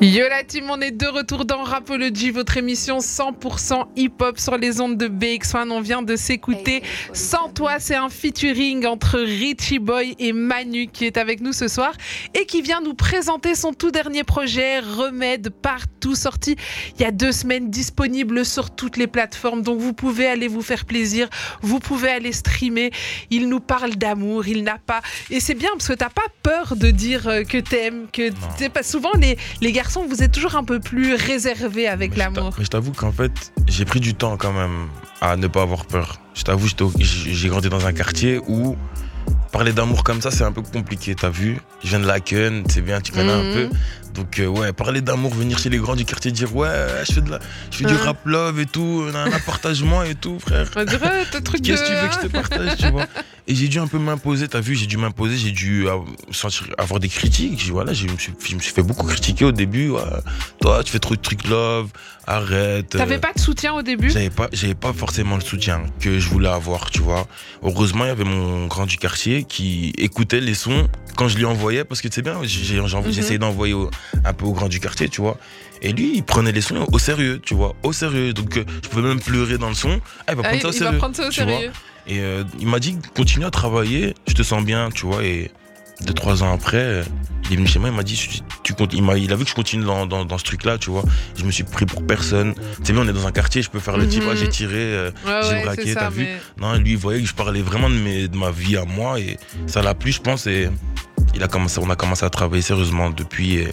[0.00, 4.80] Yo la team, on est de retour dans Rapology, votre émission 100% hip-hop sur les
[4.80, 5.70] ondes de BX1.
[5.70, 11.04] On vient de s'écouter Sans toi, c'est un featuring entre Richie Boy et Manu qui
[11.04, 11.94] est avec nous ce soir
[12.32, 16.54] et qui vient nous présenter son tout dernier projet, Remède, partout sorti
[16.96, 19.62] il y a deux semaines, disponible sur toutes les plateformes.
[19.62, 21.28] Donc vous pouvez aller vous faire plaisir,
[21.60, 22.92] vous pouvez aller streamer.
[23.30, 25.00] Il nous parle d'amour, il n'a pas.
[25.28, 28.68] Et c'est bien parce que t'as pas peur de dire euh, que t'aimes, que t'es
[28.68, 32.54] pas souvent les, les garçons vous êtes toujours un peu plus réservé avec l'amour.
[32.58, 34.88] Mais je t'avoue qu'en fait, j'ai pris du temps quand même
[35.20, 36.20] à ne pas avoir peur.
[36.34, 38.76] Je t'avoue, j'ai grandi dans un quartier où
[39.50, 41.58] parler d'amour comme ça, c'est un peu compliqué, t'as vu?
[41.82, 43.52] Je viens de la Ken, c'est bien, tu connais un mhm.
[43.52, 43.76] peu.
[44.14, 46.68] Donc, euh, ouais, parler d'amour, venir chez les grands du quartier, dire ouais,
[47.06, 47.38] je fais, de la,
[47.70, 50.70] je fais du rap love et tout, un partagement et tout, frère.
[50.70, 53.06] Qu'est-ce que tu veux que je te partage, tu vois?
[53.46, 55.86] Et j'ai dû un peu m'imposer, t'as vu, j'ai dû m'imposer, j'ai dû
[56.30, 57.66] sentir, avoir des critiques.
[57.70, 59.92] Voilà, je me, suis, je me suis fait beaucoup critiquer au début.
[60.60, 61.88] Toi, tu fais trop de trucs love,
[62.26, 62.90] arrête.
[62.90, 63.18] T'avais euh.
[63.18, 64.10] pas de soutien au début?
[64.10, 67.26] J'avais pas, j'avais pas forcément le soutien que je voulais avoir, tu vois.
[67.62, 71.44] Heureusement, il y avait mon grand du quartier qui écoutait les sons quand je lui
[71.44, 73.08] envoyais, parce que c'est bien, j'ai mhm.
[73.08, 73.74] essayé d'envoyer
[74.24, 75.38] un peu au grand du quartier, tu vois.
[75.82, 78.32] Et lui, il prenait les sons au sérieux, tu vois, au sérieux.
[78.32, 80.00] Donc, euh, je pouvais même pleurer dans le son.
[80.26, 80.92] Ah, il va prendre ça au sérieux.
[80.92, 81.70] Va prendre ça au sérieux.
[82.06, 85.22] Et euh, il m'a dit, continue à travailler, je te sens bien, tu vois.
[85.24, 85.50] Et
[86.00, 87.02] deux, trois ans après, euh,
[87.46, 88.16] il est venu chez moi, il m'a dit,
[88.62, 91.04] tu, il, a, il a vu que je continue dans, dans, ce truc-là, tu vois.
[91.36, 92.54] Je me suis pris pour personne.
[92.82, 94.36] C'est bien, on est dans un quartier, je peux faire le type, mhm.
[94.36, 96.26] j'ai tiré, j'ai braqué, t'as vu.
[96.58, 99.20] Non, lui, il voyait que je parlais vraiment de, mes, de ma vie à moi
[99.20, 100.46] et ça l'a plu, je pense.
[100.46, 100.68] Et
[101.34, 103.66] il a commencé, on a commencé à travailler sérieusement depuis.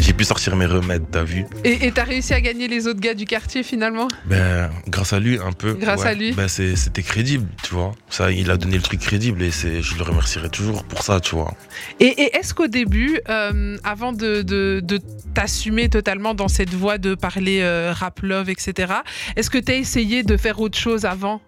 [0.00, 1.44] J'ai pu sortir mes remèdes, t'as vu.
[1.64, 4.08] Et t'as réussi à gagner les autres gars du quartier finalement?
[4.26, 5.74] Ben, grâce à lui, un peu.
[5.74, 6.32] Grâce à lui.
[6.32, 7.92] Ben, c'était crédible, tu vois.
[8.08, 11.34] Ça, il a donné le truc crédible et je le remercierai toujours pour ça, tu
[11.34, 11.54] vois.
[11.98, 15.00] Et, est-ce qu'au début, euh, avant de, de,
[15.34, 18.92] t'assumer totalement dans cette voie de parler euh, rap love, etc.,
[19.36, 21.40] est-ce que t'as essayé de faire autre chose avant?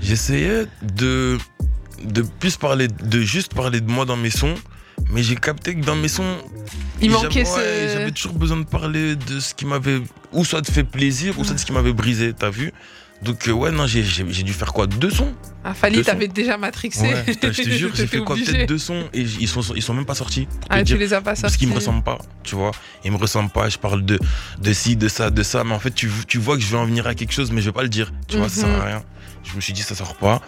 [0.00, 1.38] J'essayais de
[2.04, 4.54] de plus parler, de juste parler de moi dans mes sons.
[5.10, 6.36] Mais j'ai capté que dans mes sons,
[7.00, 10.00] il manquait J'avais toujours besoin de parler de ce qui m'avait,
[10.32, 12.72] ou soit de fait plaisir, ou soit de ce qui m'avait brisé, t'as vu.
[13.22, 14.86] Donc euh, ouais non j'ai dû faire quoi?
[14.86, 15.32] Deux sons?
[15.64, 17.02] Ah Fali t'avais déjà matrixé.
[17.02, 18.36] Ouais, Je te jure j'ai fait quoi?
[18.36, 20.46] peut-être deux sons et ils sont ils sont même pas sortis.
[20.68, 22.72] Ah tu les as pas sortis Parce qu'ils me ressemblent pas tu vois.
[23.04, 24.18] Ils me ressemblent pas je parle de
[24.60, 25.64] de ci de ça de ça.
[25.64, 27.62] Mais en fait tu, tu vois que je vais en venir à quelque chose mais
[27.62, 28.12] je vais pas le dire.
[28.28, 28.84] Tu vois ça sert à mhm.
[28.84, 29.02] rien.
[29.44, 30.42] Je me suis dit ça sort pas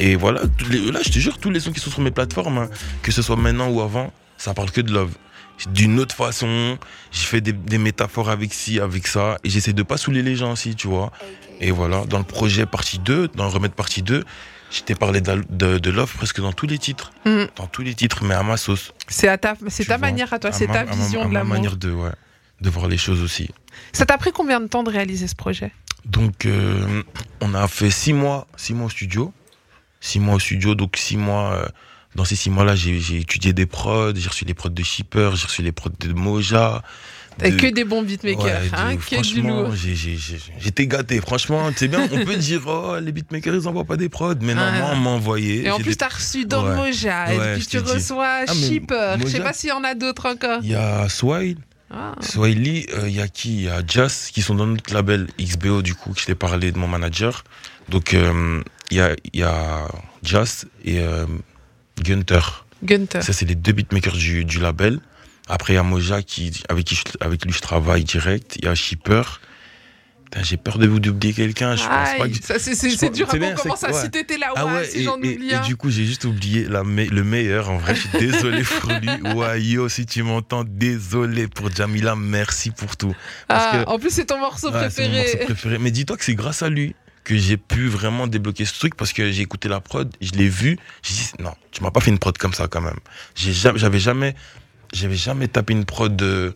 [0.00, 2.70] et voilà, là, je te jure, tous les sons qui sont sur mes plateformes, hein,
[3.02, 5.12] que ce soit maintenant ou avant, ça parle que de love.
[5.68, 6.78] D'une autre façon,
[7.12, 10.52] j'ai fait des, métaphores avec ci, avec ça, et j'essaie de pas saouler les gens
[10.52, 11.12] aussi, tu vois.
[11.60, 14.24] Et voilà, dans le projet partie 2, dans le remède partie 2,
[14.70, 15.44] j'étais parlé de,
[15.76, 17.12] de, love presque dans tous les titres.
[17.26, 17.44] Mm.
[17.56, 18.94] Dans tous les titres, mais à ma sauce.
[19.06, 21.50] C'est ta, ta manière à toi, c'est ta vision de l'amour.
[21.50, 22.12] ma manière de, ouais,
[22.62, 23.50] de voir les choses aussi.
[23.92, 25.72] Ça t'a pris combien de temps de réaliser ce projet?
[26.06, 27.02] Donc, euh,
[27.42, 29.34] on a fait six mois, six mois au studio
[30.00, 31.54] six mois au studio, donc six mois.
[31.54, 31.66] Euh,
[32.16, 35.46] dans ces six mois-là, j'ai étudié des prods, j'ai reçu les prods de Shipper, j'ai
[35.46, 36.82] reçu les prods de Moja.
[37.38, 37.48] De...
[37.50, 39.72] Que des bons beatmakers, hein, que du lourd.
[40.58, 44.08] J'étais gâté, franchement, c'est bien, on peut dire, oh, les beatmakers, ils envoient pas des
[44.08, 45.64] prods, mais non, moi, on m'a envoyé.
[45.66, 49.40] Et en plus, t'as reçu Don Moja, et puis tu reçois ah, Shipper, je sais
[49.40, 50.60] pas s'il y en a d'autres encore.
[50.62, 51.58] Il y a Swile.
[51.92, 52.14] Ah.
[52.20, 53.54] Swiley, euh, il y a qui?
[53.54, 56.36] Il y a Jazz qui sont dans notre label XBO du coup, que je t'ai
[56.36, 57.42] parlé de mon manager.
[57.88, 59.88] Donc euh, il y a, y a
[60.22, 61.26] Just et euh,
[62.02, 62.66] Gunther.
[62.82, 63.22] Gunther.
[63.22, 65.00] Ça, c'est les deux beatmakers du, du label.
[65.48, 68.56] Après, il y a Moja qui, avec, qui avec lui je travaille direct.
[68.58, 69.22] Il y a Shipper.
[70.42, 71.74] J'ai peur de vous d'oublier quelqu'un.
[71.74, 72.58] Je pense pas que.
[72.58, 75.54] C'est dur après, on commence à citer tes là, ah ouais, si j'en oublie et,
[75.54, 77.68] et, du coup, j'ai juste oublié la le meilleur.
[77.70, 79.08] En vrai, je suis désolé pour lui.
[79.34, 82.14] Ouais, yo, si tu m'entends, désolé pour Jamila.
[82.16, 83.14] Merci pour tout.
[83.48, 85.08] ah, en plus, c'est ton morceau préféré.
[85.08, 85.78] Mon morceau préféré.
[85.78, 89.12] Mais dis-toi que c'est grâce à lui que j'ai pu vraiment débloquer ce truc parce
[89.12, 92.10] que j'ai écouté la prod, je l'ai vu, j'ai dit non, tu m'as pas fait
[92.10, 92.98] une prod comme ça quand même.
[93.34, 94.34] J'avais jamais,
[94.92, 96.54] j'avais jamais tapé une prod, de,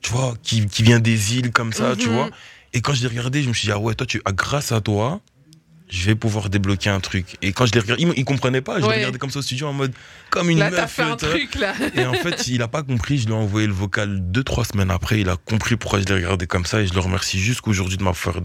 [0.00, 2.14] tu vois, qui, qui vient des îles comme ça, tu mhm.
[2.14, 2.30] vois.
[2.72, 4.72] Et quand je l'ai regardé, je me suis dit ah ouais, toi tu, ah, grâce
[4.72, 5.20] à toi,
[5.92, 7.36] je vais pouvoir débloquer un truc.
[7.42, 8.80] Et quand je l'ai regardé, il, il, comprenait pas.
[8.80, 9.92] Je l'ai regardé comme ça au studio en mode
[10.30, 10.90] comme une là, meuf.
[10.90, 11.74] fait un truc là.
[11.94, 13.18] Et en fait, il a pas compris.
[13.18, 15.20] Je lui ai envoyé le vocal deux trois semaines après.
[15.20, 18.04] Il a compris pourquoi je l'ai regardé comme ça et je le remercie jusqu'aujourd'hui de
[18.04, 18.40] m'avoir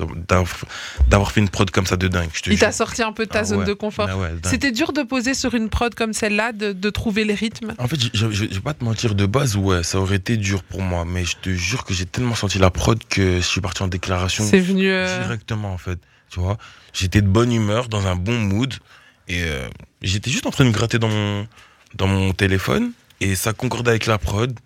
[1.08, 2.30] d'avoir fait une prod comme ça de dingue.
[2.48, 4.10] il t'a sorti un peu de ta ah zone de confort.
[4.10, 7.74] Ah C'était dur de poser sur une prod comme celle-là, de, de, trouver les rythmes.
[7.78, 10.64] En fait, je, je, vais pas te mentir de base, ouais, ça aurait été dur
[10.64, 11.06] pour moi.
[11.06, 13.88] Mais je te jure que j'ai tellement senti la prod que je suis parti en
[13.88, 14.44] déclaration.
[14.46, 16.00] C'est venu euh, directement en fait.
[16.30, 16.58] Tu vois,
[16.94, 18.74] j'étais de bonne humeur, dans un bon mood,
[19.28, 19.68] et euh,
[20.02, 21.48] j'étais juste en train de gratter dans mon,
[21.96, 24.58] dans mon téléphone, et ça concordait avec la prod.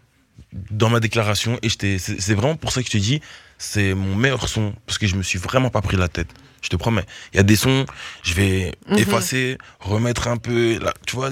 [0.72, 3.22] dans ma déclaration et c'est vraiment pour ça que je te dis,
[3.58, 6.28] c'est mon meilleur son parce que je me suis vraiment pas pris la tête.
[6.62, 7.06] Je te promets.
[7.34, 7.86] Il y a des sons,
[8.24, 8.98] je vais Mhm.
[8.98, 10.78] effacer, remettre un peu.
[10.80, 11.30] Là, tu vois.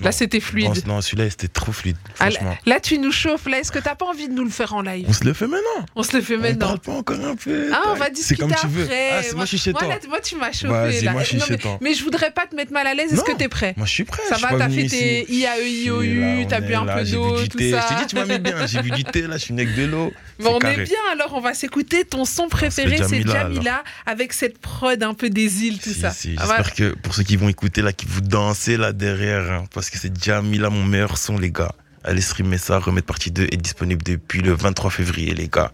[0.00, 0.68] Là, c'était fluide.
[0.86, 1.96] Non, non, celui-là, c'était trop fluide.
[2.18, 2.28] Ah,
[2.66, 3.46] là, tu nous chauffes.
[3.46, 5.32] Là, est-ce que t'as pas envie de nous le faire en live On se le
[5.32, 5.86] fait maintenant.
[5.94, 6.66] On se le fait On maintenant.
[6.68, 7.70] parle pas encore un peu.
[7.72, 7.98] Ah, on tac.
[7.98, 8.84] va C'est discuter comme tu veux.
[8.84, 9.10] après.
[9.12, 9.88] Ah, c'est moi, je suis chez Moi, toi.
[9.90, 11.00] là, moi, tu m'as chauffé.
[11.02, 11.12] Là.
[11.12, 11.78] moi, je suis Non, chez mais, toi.
[11.80, 13.12] mais je voudrais pas te mettre mal à l'aise.
[13.12, 14.22] Est-ce que t'es prêt Moi, je suis prêt.
[14.28, 15.40] Ça je va, t'as fait tes ici.
[15.40, 17.80] IAE, Je suis IOU, là, t'as on bu un peu d'eau, tout ça.
[17.82, 18.66] Je t'ai dit, tu m'as mis bien.
[18.66, 20.12] J'ai bu du thé, là, je suis avec de l'eau.
[20.40, 24.56] Bon, on est bien alors, on va s'écouter ton son préféré, c'est Jamila, avec cette
[24.56, 26.12] prod un peu des îles, tout ça.
[26.12, 26.14] Ah.
[26.18, 30.02] J'espère que pour ceux qui vont écouter là, qui vous dansez là derrière, hein, parce
[30.02, 31.72] que c'est Jamila, mon meilleur son, les gars.
[32.04, 35.72] Allez streamer ça, Remettre Partie 2 est disponible depuis le 23 février, les gars.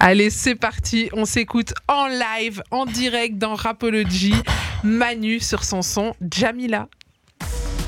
[0.00, 4.34] Allez, c'est parti, on s'écoute en live, en direct dans Rapology,
[4.82, 6.88] Manu sur son son Jamila.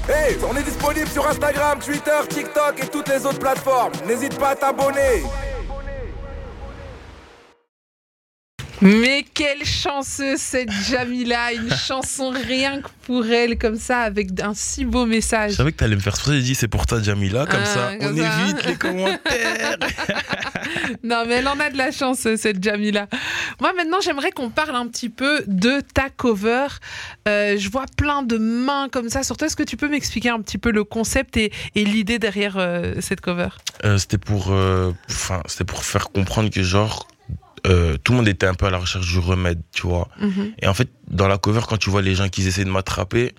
[0.08, 3.92] Hey, on est disponible sur Instagram, Twitter, TikTok et toutes les autres plateformes.
[4.06, 5.24] N'hésite pas à t'abonner.
[8.82, 14.52] Mais quelle chanceuse cette Jamila, une chanson rien que pour elle, comme ça, avec un
[14.54, 15.52] si beau Je message.
[15.52, 17.96] savais que t'allais me faire ça, j'ai dit c'est pour toi Jamila, comme Ah, ça
[18.00, 18.40] comme on ça.
[18.42, 19.76] évite les commentaires.
[21.02, 23.06] Non, mais elle en a de la chance, cette Jamila.
[23.60, 26.66] Moi, maintenant, j'aimerais qu'on parle un petit peu de ta cover.
[27.28, 29.46] Euh, je vois plein de mains comme ça sur toi.
[29.46, 32.94] Est-ce que tu peux m'expliquer un petit peu le concept et, et l'idée derrière euh,
[33.00, 33.48] cette cover?
[33.84, 34.48] Euh, c'était pour,
[35.08, 37.06] enfin, c'était pour faire comprendre que genre
[37.66, 40.08] euh, tout le monde était un peu à la recherche du remède, tu vois.
[40.20, 40.52] Mhm.
[40.62, 43.34] Et en fait, dans la cover, quand tu vois les gens qui essaient de m'attraper,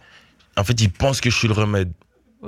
[0.58, 1.92] en fait, ils pensent que je suis le remède.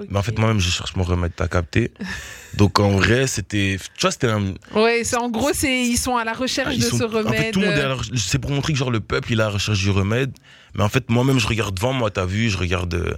[0.09, 1.91] Mais en fait, moi-même, je cherche mon remède, t'as capté.
[2.55, 6.15] Donc en vrai, c'était, tu vois, c'était un, Ouais, c'est en gros, c'est ils sont
[6.15, 7.27] à la recherche Ils de sont- ce remède.
[7.27, 8.99] En fait, tout le monde est à la recherche- C'est pour montrer que genre le
[8.99, 10.31] peuple, il est à la recherche du remède.
[10.75, 12.93] Mais en fait, moi-même, je regarde devant moi, t'as vu, je regarde.
[12.93, 13.15] euh,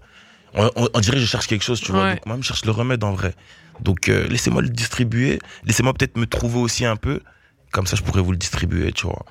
[0.54, 2.04] On, on- on dirait que je cherche quelque chose, tu vois.
[2.04, 2.14] Ouais.
[2.16, 3.36] Donc moi-même, je cherche le remède en vrai.
[3.82, 5.40] Donc euh, laissez-moi le distribuer.
[5.66, 7.22] Laissez-moi peut-être me trouver aussi un peu.
[7.72, 9.26] Comme ça, je pourrais vous le distribuer, tu vois.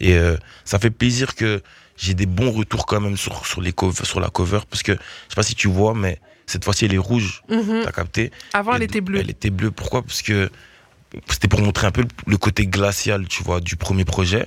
[0.00, 1.62] Et euh, ça fait plaisir que
[1.96, 4.60] j'ai des bons retours quand même sur, sur, les cov- sur la cover.
[4.70, 4.98] Parce que je
[5.30, 7.42] sais pas si tu vois, mais cette fois-ci, elle est rouge.
[7.48, 7.82] Mhm.
[7.84, 8.30] T'as capté?
[8.52, 9.18] Avant, elle était bleue.
[9.20, 9.70] Elle était bleue.
[9.70, 10.02] Pourquoi?
[10.02, 10.50] Parce que
[11.28, 14.46] c'était pour montrer un peu le, côté glacial, tu vois, du premier projet.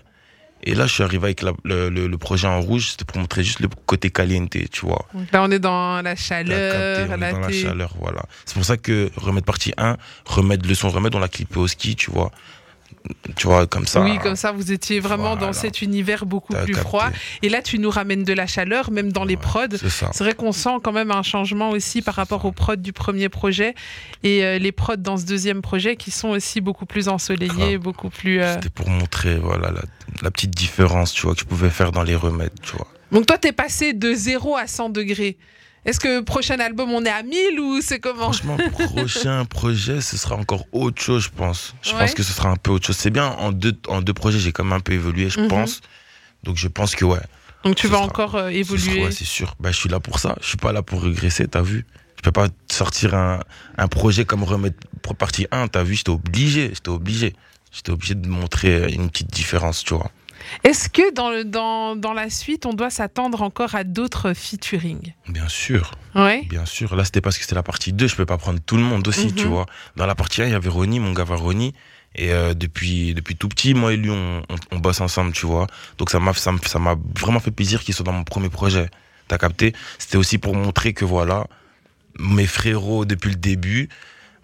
[0.64, 3.18] Et là, je suis arrivé avec la- le, le- le projet en rouge, c'était pour
[3.18, 5.08] montrer juste le côté caliente, tu vois.
[5.34, 6.72] Là, on est dans la chaleur.
[6.72, 8.22] capté, on est là, dans la chaleur, voilà.
[8.46, 11.68] C'est pour ça que Remède partie 1, Remède le son Remède, on l'a clippé au
[11.68, 12.32] ski, tu vois.
[13.36, 14.02] Tu vois, comme ça.
[14.02, 16.82] Oui, comme ça, vous étiez vraiment dans cet univers beaucoup plus capté.
[16.82, 17.10] froid.
[17.42, 19.68] Et là, tu nous ramènes de la chaleur, même dans les prods.
[19.78, 23.30] C'est vrai qu'on sent quand même un changement aussi par rapport aux prods du premier
[23.30, 23.74] projet
[24.24, 28.10] et euh, les prods dans ce deuxième projet qui sont aussi beaucoup plus ensoleillés, beaucoup
[28.10, 28.42] plus.
[28.42, 29.82] euh, C'était pour montrer, voilà, la,
[30.22, 32.88] la petite différence, tu vois, que je pouvais faire dans les remèdes, tu vois.
[33.12, 35.38] Donc toi, t'es passé de 0 à 100 degrés.
[35.86, 40.16] Est-ce que prochain album, on est à 1000 ou c'est comment Franchement, prochain projet, ce
[40.16, 41.74] sera encore autre chose, je pense.
[41.82, 42.00] Je Ouais.
[42.00, 42.98] pense que ce sera un peu autre chose.
[42.98, 45.48] C'est bien, en deux, en deux projets, j'ai quand même un peu évolué, je Mhm.
[45.48, 45.82] pense.
[46.44, 47.20] Donc je pense que ouais.
[47.64, 49.04] Donc tu ce vas sera- encore euh, ce évoluer.
[49.06, 49.56] ouais, c'est sûr.
[49.60, 50.36] Bah, je suis là pour ça.
[50.42, 51.86] Je suis pas là pour régresser, t'as vu.
[52.18, 53.40] Je peux pas sortir un,
[53.78, 57.36] un projet comme remettre pour partie 1, t'as vu, j'étais obligé, j'étais obligé.
[57.72, 60.12] J'étais obligé de montrer une petite différence, tu vois.
[60.64, 65.14] Est-ce que dans, le, dans, dans la suite, on doit s'attendre encore à d'autres featuring?
[65.28, 65.92] Bien sûr.
[66.16, 66.44] Ouais.
[66.50, 68.78] Bien sûr, là c'était parce que c'était la partie 2, je peux pas prendre tout
[68.78, 69.36] le monde aussi, Mhm.
[69.36, 69.66] tu vois.
[69.96, 71.74] Dans la partie 1, il y avait Ronnie, mon gars Ronnie,
[72.16, 75.46] et euh, depuis, depuis tout petit, moi et lui, on, on, on bosse ensemble, tu
[75.46, 75.68] vois.
[75.98, 76.52] Donc ça m'a ça
[77.18, 78.90] vraiment fait plaisir qu'il soit dans mon premier projet.
[79.30, 79.74] T'as capté?
[79.98, 81.48] C'était aussi pour montrer que voilà,
[82.20, 83.88] mes frérots depuis le début,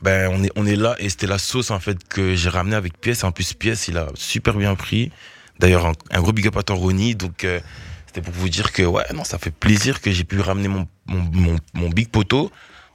[0.02, 2.76] ben on est, on est là, et c'était la sauce en fait que j'ai ramené
[2.78, 3.24] avec Pièce.
[3.26, 5.12] En plus, Pièce, il a super bien pris.
[5.60, 7.44] D'ailleurs, un, un gros big up à toi, Ronnie, donc...
[7.44, 7.60] euh,
[8.08, 10.88] c'était pour vous dire que ouais, non, ça fait plaisir que j'ai pu ramener mon,
[11.08, 12.50] mon, mon, mon big poteau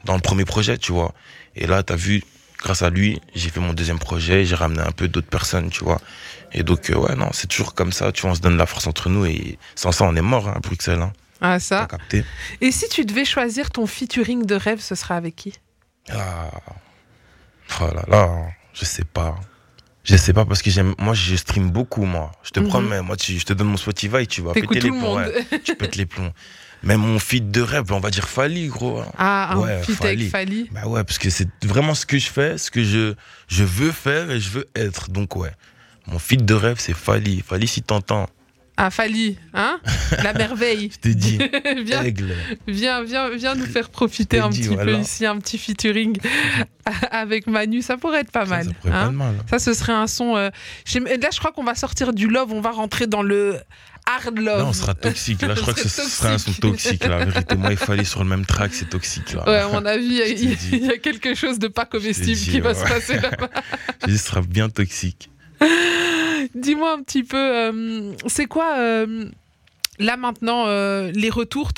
[0.05, 1.13] dans le premier projet, tu vois.
[1.55, 2.25] Et là, t'as vu,
[2.59, 5.85] grâce à lui, j'ai fait mon deuxième projet, j'ai ramené un peu d'autres personnes, tu
[5.85, 6.01] vois.
[6.53, 8.65] Et donc, euh, ouais, non, c'est toujours comme ça, tu vois, on se donne la
[8.65, 11.13] force entre nous et sans ça, on est mort hein, à Bruxelles, hein.
[11.43, 11.87] Ah, ça.
[11.91, 12.25] capté
[12.63, 15.53] Et si tu devais choisir ton featuring de rêve, ce sera avec qui?
[16.11, 16.51] Ah.
[17.81, 18.31] Oh là là,
[18.73, 19.39] je sais pas.
[20.05, 22.33] Je sais pas parce que j'aime, moi je stream beaucoup moi.
[22.43, 22.69] Je te Mhm.
[22.69, 25.17] promets, moi tu, je te donne mon Spotify, tu vas péter tout les le plombs.
[25.17, 25.61] ouais.
[25.65, 26.33] tu pètes les plombs.
[26.83, 28.99] Mais mon feed de rêve, on va dire Fali gros.
[29.01, 29.07] hein.
[29.17, 30.29] Ah, un Ouais, avec Fali.
[30.29, 30.69] Fali.
[30.73, 33.15] Bah ouais, parce que c'est vraiment ce que je fais, ce que je,
[33.47, 35.09] je veux faire et je veux être.
[35.11, 35.53] Donc ouais,
[36.09, 37.41] mon feed de rêve c'est Fali.
[37.47, 38.29] Fali si t'entends,
[38.77, 39.79] Ah, Fali, hein
[40.23, 40.91] La merveille.
[40.93, 41.39] je t'ai dit,
[41.85, 42.03] viens,
[42.67, 44.99] viens, viens, viens nous faire profiter Je un dit, petit peu voilà.
[44.99, 46.17] ici, un petit featuring
[47.11, 47.83] avec Manu.
[47.83, 48.65] Ça pourrait être pas Ça, mal.
[48.65, 49.35] ça pourrait hein pas mal.
[49.51, 50.37] Ça, ce serait un son.
[50.37, 50.49] euh,
[50.95, 53.59] Là, je crois qu'on va sortir du love, on va rentrer dans le
[54.07, 54.67] hard Là, love.
[54.69, 55.43] on sera toxique.
[55.43, 57.05] Là, je crois que ce C'est serait un son toxique.
[57.05, 59.35] La vérité, moi, il fallait sur le même track, c'est toxique.
[59.35, 59.47] Là.
[59.47, 60.23] Ouais, à mon avis, il y
[60.89, 62.75] a- Je quelque chose de pas comestible dit, qui va ouais.
[62.75, 63.51] se passer là-bas.
[64.07, 65.29] J'ai dit, ce sera bien toxique.
[66.55, 69.27] Dis-moi un petit peu, euh, c'est quoi euh,
[69.99, 71.71] là maintenant euh, les retours?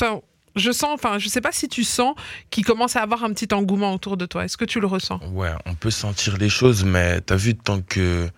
[0.57, 2.14] Je sens, enfin, je sais pas si tu sens
[2.50, 4.44] qu'il commence à avoir un petit engouement autour de toi.
[4.44, 5.18] Est-ce que tu le ressens?
[5.33, 8.29] Ouais, on peut sentir les choses, mais t'as vu, tant que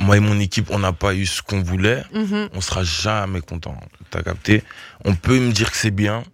[0.00, 2.48] moi et mon équipe, on n'a pas eu ce qu'on voulait, Mhm.
[2.52, 3.76] on sera jamais content.
[4.10, 4.64] T'as capté?
[5.04, 6.24] On peut me dire que c'est bien.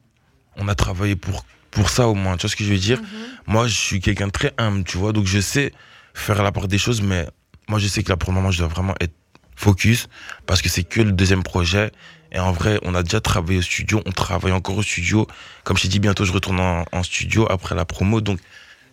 [0.56, 2.38] On a travaillé pour, pour ça au moins.
[2.38, 3.02] Tu vois ce que je veux dire?
[3.46, 5.12] Moi, je suis quelqu'un de très humble, tu vois.
[5.12, 5.72] Donc, je sais
[6.14, 7.26] faire la part des choses, mais
[7.68, 9.14] moi, je sais que là, pour le moment, je dois vraiment être
[9.56, 10.08] focus
[10.46, 11.92] parce que c'est que le deuxième projet.
[12.32, 14.02] Et en vrai, on a déjà travaillé au studio.
[14.06, 15.26] On travaille encore au studio.
[15.64, 18.20] Comme je t'ai dit, bientôt, je retourne en, en studio après la promo.
[18.20, 18.38] Donc,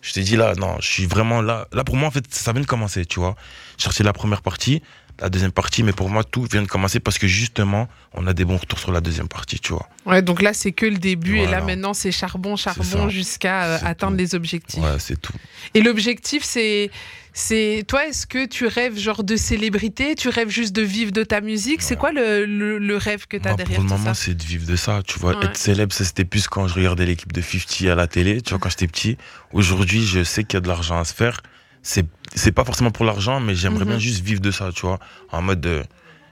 [0.02, 1.68] je t'ai dit là, non, je suis vraiment là.
[1.72, 3.36] Là, pour moi, en fait, ça vient de commencer, tu vois.
[3.76, 4.82] J'ai sorti la première partie,
[5.20, 8.32] la deuxième partie, mais pour moi, tout vient de commencer parce que justement, on a
[8.32, 9.88] des bons retours sur la deuxième partie, tu vois.
[10.06, 13.78] Ouais, donc là c'est que le début et là maintenant c'est charbon, charbon jusqu'à euh,
[13.84, 14.22] atteindre tout.
[14.22, 14.82] les objectifs.
[14.82, 15.32] Ouais, c'est tout.
[15.74, 16.90] Et l'objectif c'est
[17.34, 21.22] c'est toi est-ce que tu rêves genre de célébrité, tu rêves juste de vivre de
[21.24, 23.90] ta musique, c'est quoi le, le, le rêve que tu as Moi, derrière pour le
[23.90, 25.02] tout moment, c'est de vivre de ça.
[25.06, 25.44] Tu vois, Ouais.
[25.46, 28.50] être célèbre, ça c'était plus quand je regardais l'équipe de 50 à la télé, tu
[28.50, 29.18] vois, quand j'étais petit.
[29.52, 31.42] Aujourd'hui, je sais qu'il y a de l'argent à se faire.
[31.90, 33.90] C'est, c'est pas forcément pour l'argent, mais j'aimerais Mhm.
[33.92, 34.98] bien juste vivre de ça, tu vois.
[35.32, 35.82] En mode, euh,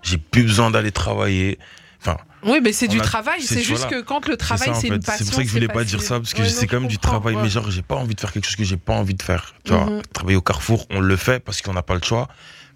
[0.03, 1.59] j'ai plus besoin d'aller travailler.
[1.99, 3.97] Enfin, Oui, mais c'est du a- travail, c'est- juste voilà.
[3.97, 5.25] que quand le travail c'est une passion.
[5.25, 6.89] C'est pour ça que je voulais pas dire ça, parce que Ouais, c'est quand même
[6.91, 7.43] du travail, ouais.
[7.43, 9.55] mais genre, j'ai pas envie de faire quelque chose que j'ai pas envie de faire.
[9.65, 10.03] Tu vois, Mhm.
[10.13, 12.29] travailler au Carrefour, on le fait parce qu'on n'a pas le choix.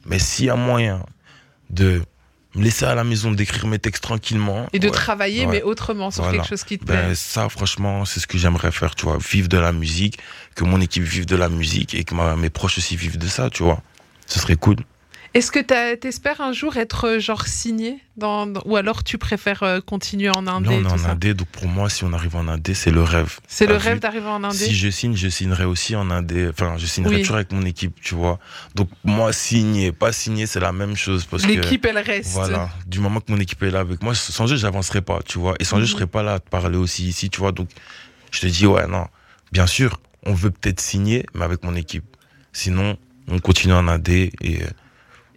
[0.07, 1.05] Mais s'il y a moyen
[1.69, 2.03] de
[2.55, 4.67] me laisser à la maison, d'écrire mes textes tranquillement.
[4.73, 5.53] Et de ouais, travailler, ouais.
[5.53, 6.39] mais autrement, sur Voilà.
[6.39, 6.97] quelque chose qui te plaît.
[6.97, 9.19] Ben, ça, franchement, c'est ce que j'aimerais faire, tu vois.
[9.19, 10.19] Vivre de la musique,
[10.57, 13.29] que mon équipe vive de la musique et que ma- mes proches aussi vivent de
[13.29, 13.81] ça, tu vois.
[14.27, 14.77] Ce serait cool.
[15.33, 19.63] Est-ce que t'as- t'espères un jour être euh, genre signé dans, ou alors tu préfères
[19.63, 22.13] euh, continuer en Là, indé on et est en indé, donc pour moi, si on
[22.13, 23.39] arrive en indé, c'est le rêve.
[23.47, 26.49] C'est le T'as rêve d'arriver en indé Si je signe, je signerai aussi en indé.
[26.49, 27.21] Enfin, je signerai Oui.
[27.21, 28.41] toujours avec mon équipe, tu vois.
[28.75, 31.25] Donc, moi, signer, pas signer, c'est la même chose.
[31.27, 32.31] Parce L'équipe, elle reste.
[32.33, 35.39] voilà, du moment que mon équipe est là avec moi, sans jeu, j'avancerai pas, tu
[35.39, 35.55] vois.
[35.61, 35.97] Et sans jeu, je Mhm.
[35.99, 37.53] serais pas là à te parler aussi ici, tu vois.
[37.53, 37.69] Donc,
[38.33, 39.07] je te dis, ouais, non.
[39.53, 42.05] Bien sûr, on veut peut-être signer, mais avec mon équipe.
[42.53, 42.97] Sinon,
[43.29, 44.59] on continue en indé et,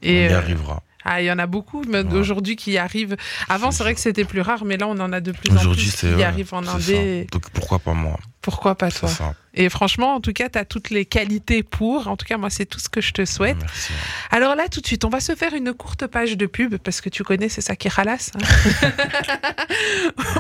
[0.04, 0.84] Et on y euh, arrivera.
[1.06, 2.04] ah, il y en a beaucoup Ouais.
[2.14, 3.16] aujourd'hui qui y arrivent.
[3.50, 5.56] Avant, c'est vrai que c'était plus rare, mais là, on en a de plus en
[5.56, 7.28] Aujourd'hui, plus qui ouais, arrivent en indé.
[7.32, 8.20] Donc, pourquoi pas moi?
[8.42, 9.08] Pourquoi pas toi?
[9.10, 9.34] ça.
[9.54, 12.08] Et franchement, en tout cas, tu as toutes les qualités pour.
[12.08, 13.56] En tout cas, moi, c'est tout ce que je te souhaite.
[13.62, 13.94] Merci.
[14.32, 17.00] Alors là, tout de suite, on va se faire une courte page de pub, parce
[17.02, 18.32] que tu connais, c'est ça qui ralasse.
[18.36, 18.92] hein.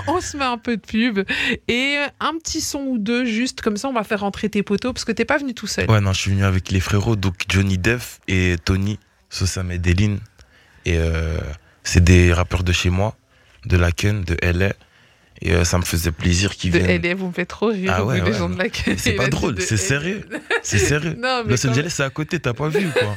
[0.08, 1.19] on se met un peu de pub
[1.67, 4.93] et un petit son ou deux, juste comme ça, on va faire rentrer tes poteaux,
[4.93, 5.89] parce que t'es pas venu tout seul.
[5.89, 8.99] Ouais, non, je suis venu avec les frérots, donc Johnny Def et Tony,
[9.34, 10.17] Sosa Medellin.
[10.86, 11.38] Et euh,
[11.84, 13.15] c'est des rappeurs de chez moi,
[13.65, 14.74] de Laken, de LA.
[15.41, 17.02] Et euh, ça me faisait plaisir qu'ils De viennent.
[17.02, 18.38] LA, vous me faites trop rire, Ah ouais, vous, les ouais.
[18.38, 18.65] gens de la
[18.98, 20.26] C'est pas drôle, c'est sérieux.
[20.62, 21.15] C'est sérieux.
[21.22, 23.15] Non, Los Angeles, c'est à côté, t'as pas vu, quoi.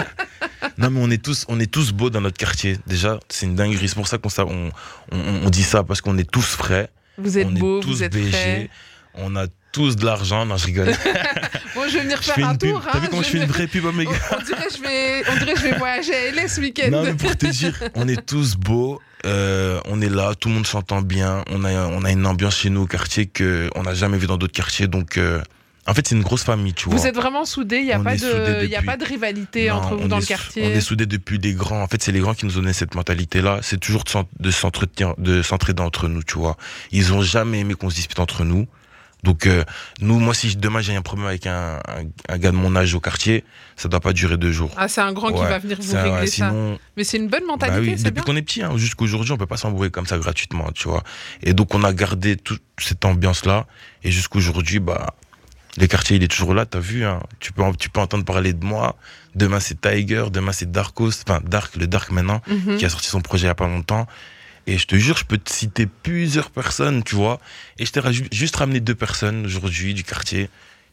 [0.78, 2.78] non, mais on est, tous, on est tous beaux dans notre quartier.
[2.86, 3.88] Déjà, c'est une dinguerie.
[3.88, 4.70] C'est pour ça qu'on on,
[5.12, 6.88] on, on dit ça, parce qu'on est tous frais.
[7.18, 8.30] Vous êtes on beaux, est tous vous êtes BG.
[8.32, 8.70] frais.
[9.14, 10.46] On a tous de l'argent.
[10.46, 10.92] Non, je rigole.
[11.80, 12.82] Bon, je vais venir faire un tour.
[12.84, 14.66] T'as hein, vu comment je fais une vraie pub à mes on, gars on dirait
[14.66, 16.88] que je vais, on dirait que je vais voyager à LA ce week-end.
[16.90, 19.00] Non, mais pour te dire, on est tous beaux.
[19.24, 21.42] euh, on est là, tout le monde s'entend bien.
[21.50, 24.26] On a, on a une ambiance chez nous au quartier que on n'a jamais vu
[24.26, 24.88] dans d'autres quartiers.
[24.88, 25.40] Donc, euh,
[25.86, 26.98] en fait, c'est une grosse famille, tu vois.
[26.98, 29.68] Vous êtes vraiment soudés, il n'y a, pas de- il y a pas de rivalité
[29.70, 30.62] Non, entre vous dans est le quartier.
[30.66, 31.82] On est soudés depuis des grands.
[31.82, 33.60] En fait, c'est les grands qui nous ont donné cette mentalité-là.
[33.62, 34.04] C'est toujours
[34.38, 36.56] de s'entraider entre nous, tu vois.
[36.92, 38.66] Ils ont jamais aimé qu'on se dispute entre nous.
[39.22, 39.64] Donc, euh,
[40.00, 42.94] nous, moi, si demain j'ai un problème avec un, un, un gars de mon âge
[42.94, 43.44] au quartier,
[43.76, 44.70] ça doit pas durer deux jours.
[44.76, 46.52] Ah, c'est un grand qui va venir vous régler ouais, ça.
[46.96, 49.46] Mais c'est une bonne bah mentalité, oui, depuis qu'on est petit, hein, jusqu'aujourd'hui, on peut
[49.46, 51.02] pas s'embrouiller comme ça gratuitement, tu vois.
[51.42, 53.66] Et donc, on a gardé toute cette ambiance-là.
[54.02, 55.14] Et jusqu'aujourd'hui, bah,
[55.76, 57.20] le quartier, il est toujours là, t'as vu, hein.
[57.38, 58.96] Tu peux, tu peux entendre parler de moi.
[59.34, 60.24] Demain, c'est Tiger.
[60.32, 61.22] Demain, c'est Darkos.
[61.26, 62.78] Enfin, Dark, le Dark maintenant, Mhm.
[62.78, 64.06] qui a sorti son projet il y a pas longtemps.
[64.66, 67.40] Et je te jure, je peux te citer plusieurs personnes, tu vois.
[67.78, 68.00] Et je t'ai
[68.32, 70.48] juste ramené deux personnes aujourd'hui du quartier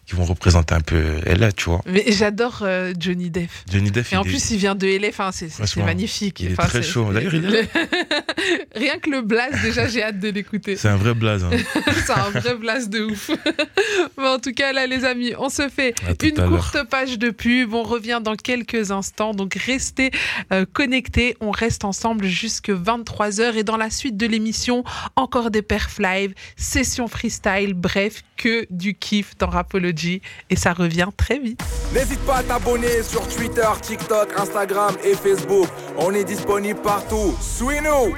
[0.07, 1.81] qui vont représenter un peu LA, tu vois.
[1.85, 3.49] Mais j'adore euh, Johnny Depp.
[3.71, 6.39] Johnny Depp, Et en est- plus, il vient de LA, enfin, c'est- magnifique.
[6.39, 7.11] il est Enfin, très chaud.
[7.13, 7.69] D'ailleurs, il est
[8.75, 10.75] Rien que le blast, déjà, j'ai hâte de l'écouter.
[10.77, 11.43] c'est un vrai blaze.
[11.43, 11.49] hein.
[12.05, 13.31] C'est un vrai blast de ouf.
[14.17, 15.93] Mais en tout cas, là, les amis, on se fait
[16.23, 17.73] une courte page de pub.
[17.73, 19.33] On revient dans quelques instants.
[19.33, 20.11] Donc, restez
[20.53, 21.35] euh, connectés.
[21.41, 23.55] On reste ensemble jusque 23h.
[23.57, 24.83] Et dans la suite de l'émission,
[25.17, 27.73] encore des perfs live, session freestyle.
[27.73, 29.96] Bref, que du kiff dans Rapology.
[30.49, 31.61] Et ça revient très vite.
[31.93, 35.67] N'hésite pas à t'abonner sur Twitter, TikTok, Instagram et Facebook.
[35.97, 37.35] On est disponible partout.
[37.41, 38.15] Suis-nous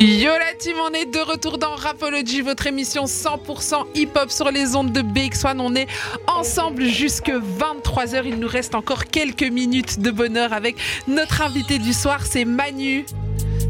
[0.00, 4.76] Yo la team, on est de retour dans Rapology, votre émission 100% hip-hop sur les
[4.76, 5.58] ondes de BX1.
[5.58, 5.88] On est
[6.28, 8.22] ensemble jusque 23h.
[8.24, 10.76] Il nous reste encore quelques minutes de bonheur avec
[11.08, 13.06] notre invité du soir, c'est Manu.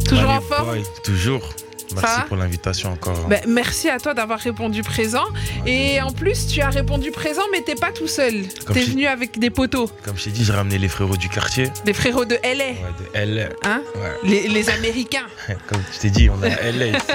[0.07, 1.49] Toujours en forme Toujours.
[1.95, 3.27] Merci pour l'invitation encore.
[3.29, 5.25] Ben, Merci à toi d'avoir répondu présent.
[5.67, 8.47] Et en plus, tu as répondu présent, mais t'es pas tout seul.
[8.73, 11.71] T'es venu avec des poteaux, Comme je t'ai dit, j'ai ramené les frérots du quartier.
[11.85, 14.11] des frérots de LA, Ouais, de hein Ouais.
[14.25, 15.27] les, les Américains.
[15.69, 17.07] Comme je t'ai dit, on a LA ici.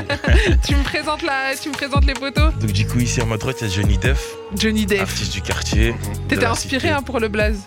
[0.68, 3.38] tu me présentes la, tu me présentes les poteaux Donc du coup, ici à ma
[3.38, 5.02] droite, il y a Johnny Def, Johnny Depp.
[5.02, 5.96] artiste du quartier.
[6.28, 7.60] T'étais inspiré hein, pour le blaze.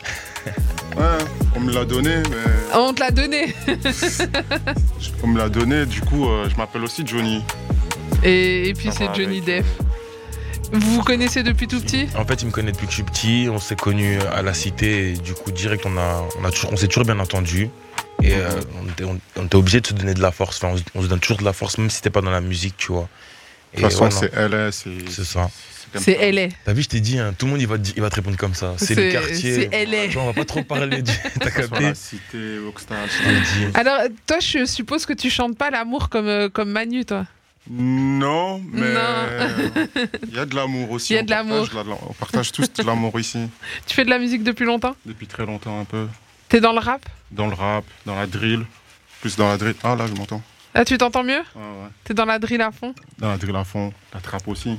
[0.96, 1.24] Ouais,
[1.54, 3.54] on me l'a donné, mais On te l'a donné.
[5.22, 7.42] on me l'a donné, du coup, euh, je m'appelle aussi Johnny.
[8.22, 9.66] Et, et puis c'est Johnny avec, Depp.
[10.72, 12.08] Vous vous connaissez depuis tout petit?
[12.16, 13.48] En fait, il me connaît depuis que je suis petit.
[13.50, 15.10] On s'est connus à la cité.
[15.10, 17.68] Et du coup, direct, on, a, on, a toujours, on s'est toujours bien entendu.
[18.22, 18.48] Et euh,
[18.82, 20.56] on, était, on- on était obligé de se donner de la force.
[20.62, 22.30] Enfin, on, se- on se donne toujours de la force, même si c'était pas dans
[22.30, 23.08] la musique, tu vois.
[23.76, 24.90] De toute façon, c'est LA, c'est.
[25.10, 25.50] c'est ça.
[25.94, 26.32] C'est.
[26.32, 26.48] LA.
[26.64, 28.10] T'as vu, je t'ai dit, hein, tout le monde il va, te di- il va
[28.10, 28.74] te répondre comme ça.
[28.76, 29.68] C'est le quartier.
[29.70, 30.20] C'est LA.
[30.20, 31.12] On va pas trop parler du.
[31.40, 32.98] T'as capté la cité, Rockstar.
[33.06, 33.66] Je t'ai dit.
[33.74, 37.26] Alors, toi, je suppose que tu chantes pas l'amour comme, euh, comme Manu, toi.
[37.68, 39.00] Non, mais Non.
[40.28, 41.12] il y a de l'amour aussi.
[41.12, 41.68] Il y a de l'amour.
[42.08, 43.48] On partage tous de l'amour ici,
[43.86, 44.94] Tu fais de la musique depuis longtemps?
[45.04, 46.06] Depuis très longtemps un peu.
[46.48, 47.04] T'es dans le rap?
[47.32, 48.64] Dans le rap, dans la drill.
[49.20, 49.74] Plus dans la drill.
[49.82, 50.42] Ah là, je m'entends.
[50.76, 51.40] Là, tu t'entends mieux?
[51.56, 51.88] Ouais, ouais.
[52.04, 52.94] T'es dans la drill à fond?
[53.18, 54.78] Dans la drill à fond, la trap aussi.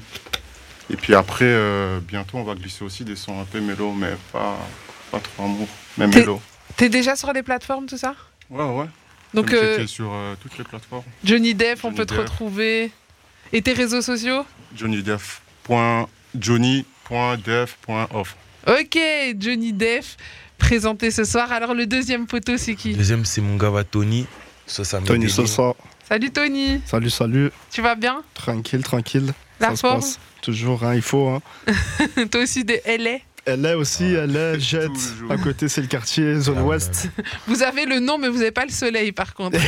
[0.90, 4.14] Et puis après, euh, bientôt, on va glisser aussi des sons un peu mélo, mais
[4.32, 4.58] pas,
[5.12, 5.68] pas trop amour.
[5.98, 6.42] Mais mélo.
[6.78, 8.16] T'es déjà sur les plateformes, tout ça?
[8.50, 8.86] Ouais, ouais.
[9.34, 11.04] Donc, euh, sur euh, toutes les plateformes.
[11.24, 12.92] Johnny Depp, on Johnny peut te retrouver.
[13.52, 14.46] Et tes réseaux sociaux?
[14.76, 15.42] JohnnyDef.
[16.36, 18.36] Johnny.def.off.
[18.68, 19.00] Ok,
[19.40, 20.06] Johnny Depp,
[20.58, 21.52] présenté ce soir.
[21.52, 22.94] Alors, le deuxième poteau, c'est qui?
[22.94, 24.26] Deuxième, c'est mon gars, Tony.
[24.68, 25.30] Me Tony.
[25.30, 25.74] Sosa,
[26.08, 27.52] Salut Tony, salut, salut.
[27.72, 28.22] tu vas bien?
[28.34, 29.34] Tranquille, tranquille.
[29.60, 30.00] La Ça se forme?
[30.02, 30.20] passe.
[30.42, 31.28] Toujours, hein, il faut.
[31.30, 31.42] Hein.
[32.32, 34.92] Toi aussi de LA Elle est aussi, elle est jette.
[35.30, 37.10] À côté, c'est le quartier, zone Ah, ouest.
[37.48, 39.58] Vous avez le nom, mais vous n'avez pas le soleil, par contre.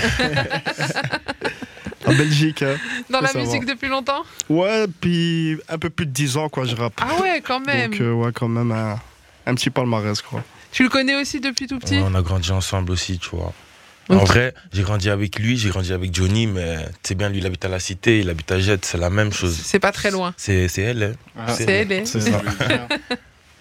[2.06, 2.64] En Belgique.
[2.64, 2.78] Hein.
[3.10, 3.46] Dans la savoir.
[3.46, 4.24] musique depuis longtemps?
[4.50, 6.94] Ouais, puis un peu plus de 10 ans, quoi, je rappe.
[7.02, 7.92] Ah ouais, quand même.
[7.92, 9.00] Donc, euh, ouais, quand même, un,
[9.46, 10.44] un petit palmarès, quoi.
[10.72, 11.96] Tu le connais aussi depuis tout petit?
[11.98, 13.54] Ouais, on a grandi ensemble aussi, tu vois.
[14.10, 17.40] En vrai, j'ai grandi avec lui, j'ai grandi avec Johnny, mais tu sais bien, lui,
[17.40, 19.58] il habite à la cité, il habite à Jette, c'est la même chose.
[19.64, 20.34] C'est pas très loin.
[20.36, 21.14] C'est c'est elle, hein.
[21.38, 22.06] Ah, C'est LA.
[22.06, 22.42] C'est ça.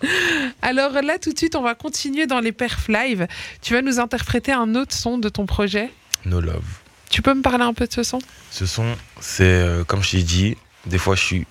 [0.63, 3.27] Alors là, tout de suite, on va continuer dans les perfs live.
[3.63, 5.91] Tu vas nous interpréter un autre son de ton projet.
[6.25, 6.63] No Love.
[7.11, 8.19] Tu peux me parler un peu de ce son?
[8.51, 11.47] Ce son, c'est euh, comme je t'ai dit, des fois je suis,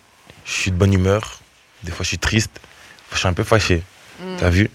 [0.46, 1.42] je suis de bonne humeur,
[1.84, 2.60] des fois je suis triste,
[3.12, 3.84] je suis un peu fâché.
[4.40, 4.70] T'as vu?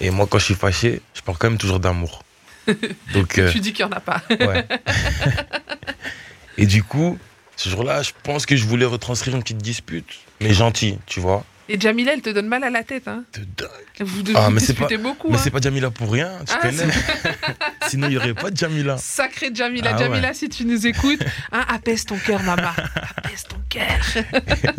[0.00, 2.23] Et moi, quand je suis fâché, je parle quand même toujours d'amour.
[3.14, 4.22] Donc, euh, Tu dis qu'il n'y en a pas.
[4.30, 4.66] ouais.
[6.58, 7.18] Et du coup,
[7.56, 10.06] ce jour-là, je pense que je voulais retranscrire une petite dispute,
[10.40, 11.44] mais gentille, tu vois.
[11.68, 13.08] Et Jamila, elle te donne mal à la tête.
[13.08, 13.24] Hein.
[13.32, 13.68] De dingue.
[14.00, 15.30] Vous, Ah, vous mais disputez beaucoup.
[15.30, 15.40] Mais hein.
[15.42, 16.92] c'est pas Jamila pour rien, tu Ah, connais.
[17.88, 18.98] Sinon, il n'y aurait pas de Jamila.
[18.98, 19.92] Sacré Jamila.
[19.94, 22.68] Ah Jamila, si tu nous écoutes, hein, apaise ton cœur, maman.
[23.16, 23.98] Apaise ton cœur.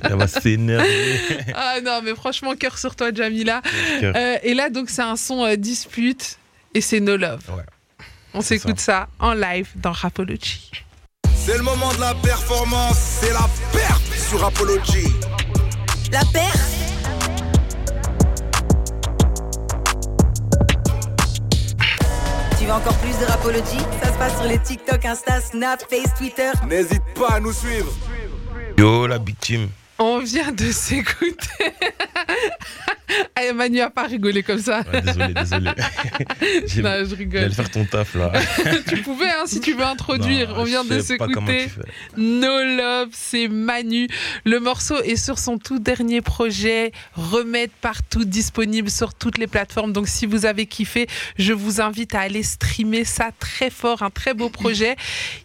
[0.04, 1.20] Elle va s'énerver.
[1.56, 3.64] Ah non, mais franchement, cœur sur toi, Jamila.
[4.04, 6.38] Euh, et là, donc, c'est un son euh, dispute
[6.76, 7.42] et c'est No Love.
[7.50, 7.64] Ouais.
[8.38, 9.08] On s'écoute ça.
[9.18, 10.70] en live dans Rapology.
[11.34, 15.08] C'est le moment de la performance, c'est la perte sur Apology.
[16.12, 16.54] La paire
[22.60, 23.78] Tu veux encore plus de Rapology?
[24.04, 26.52] Ça se passe sur les TikTok, Insta, Snap, Face, Twitter.
[26.68, 27.94] N'hésite pas à nous suivre.
[28.78, 29.70] Yo, la victime.
[29.98, 31.38] On vient de s'écouter.
[33.38, 34.82] Ah, Manu a pas rigolé comme ça.
[34.94, 35.72] Ouais, désolé, désolé.
[36.78, 37.52] Non, je rigole.
[37.52, 38.32] faire ton taf là.
[38.88, 40.50] tu pouvais, hein, si tu veux introduire.
[40.50, 41.68] Non, On vient de s'écouter.
[42.16, 44.08] No Love, c'est Manu.
[44.46, 49.92] Le morceau est sur son tout dernier projet, Remède partout, disponible sur toutes les plateformes.
[49.92, 51.08] Donc si vous avez kiffé,
[51.38, 54.96] je vous invite à aller streamer ça très fort, un très beau projet.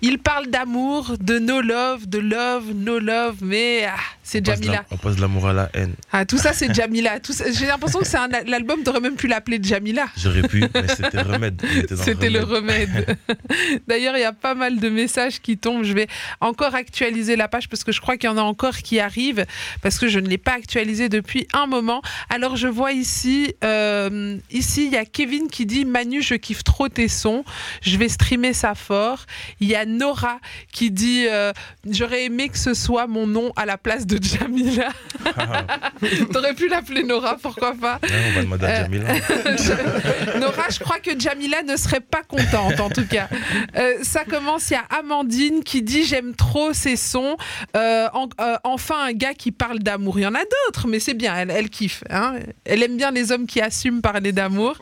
[0.01, 4.85] Il parle d'amour, de No Love, de Love, No Love, mais ah, c'est la- Jamila.
[4.93, 5.95] On passe de l'amour à la haine.
[6.13, 7.19] Ah, tout ça, c'est Jamila.
[7.19, 10.07] Tout ça- J'ai l'impression que c'est un l'album, t'aurais même pu l'appeler Jamila.
[10.17, 11.63] J'aurais pu, mais c'était remède.
[11.97, 13.17] C'était le remède.
[13.89, 15.85] D'ailleurs, il y a pas mal de messages qui tombent.
[15.85, 16.07] Je vais
[16.41, 19.45] encore actualiser la page parce que je crois qu'il y en a encore qui arrivent
[19.83, 22.03] parce que je ne l'ai pas actualisé depuis un moment.
[22.29, 26.65] Alors, je vois ici, euh, ici, il y a Kevin qui dit Manu, je kiffe
[26.65, 27.45] trop tes sons.
[27.83, 29.27] Je vais streamer ça fort.
[29.61, 30.39] Il y a Nora
[30.73, 31.53] qui dit euh,
[31.89, 34.91] J'aurais aimé que ce soit mon nom à la place de Jamila.
[36.33, 39.15] T'aurais pu l'appeler Nora, pourquoi pas Ouais, on va demander à Euh, Jamila.
[39.57, 43.29] je- Nora, je crois que Jamila ne serait pas contente en tout cas.
[43.77, 47.37] Euh, ça commence, il y a Amandine qui dit j'aime trop ces sons.
[47.77, 48.29] Euh, en-
[48.65, 50.19] enfin un gars qui parle d'amour.
[50.19, 52.03] Il y en a d'autres, mais c'est bien, elle, elle kiffe.
[52.11, 52.35] hein.
[52.65, 54.77] Elle aime bien les hommes qui assument parler d'amour.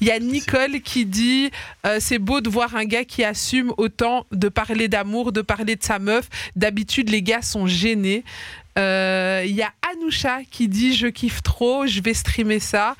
[0.00, 1.50] Il y a Nicole qui dit
[1.86, 5.76] euh, c'est beau de voir un gars qui assume autant de parler d'amour, de parler
[5.76, 6.28] de sa meuf.
[6.56, 8.24] D'habitude les gars sont gênés.
[8.78, 12.94] Euh, Il y a Anoucha qui dit je kiffe trop, je vais streamer ça.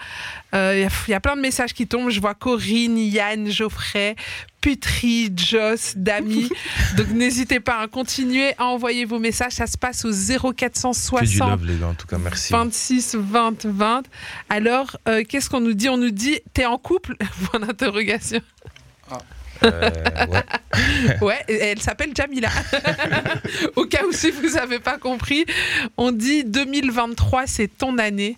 [0.55, 2.11] Euh, Il y, a- il y a plein de messages qui tombent.
[2.11, 4.17] Je vois Corinne, Yann, Geoffrey,
[4.61, 6.49] Putri, Joss, Dami.
[6.97, 9.53] Donc n'hésitez pas à continuer à envoyer vos messages.
[9.53, 12.53] Ça se passe au Que du 0460 love, les gars, en tout cas, merci.
[12.53, 14.03] 26 20 20.
[14.51, 15.89] Alors, euh, qu'est-ce qu'on nous dit?
[15.89, 17.17] On nous dit t'es en couple?
[17.51, 18.41] Point d'interrogation.
[19.65, 19.91] Euh,
[21.21, 21.39] ouais.
[21.49, 22.49] Elle s'appelle Jamila.
[23.77, 25.45] Au cas où si vous n'avez pas compris,
[25.97, 28.37] on dit 2023, c'est ton année.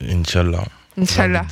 [0.00, 0.64] Inch'Allah.
[1.02, 1.42] Inch'Allah.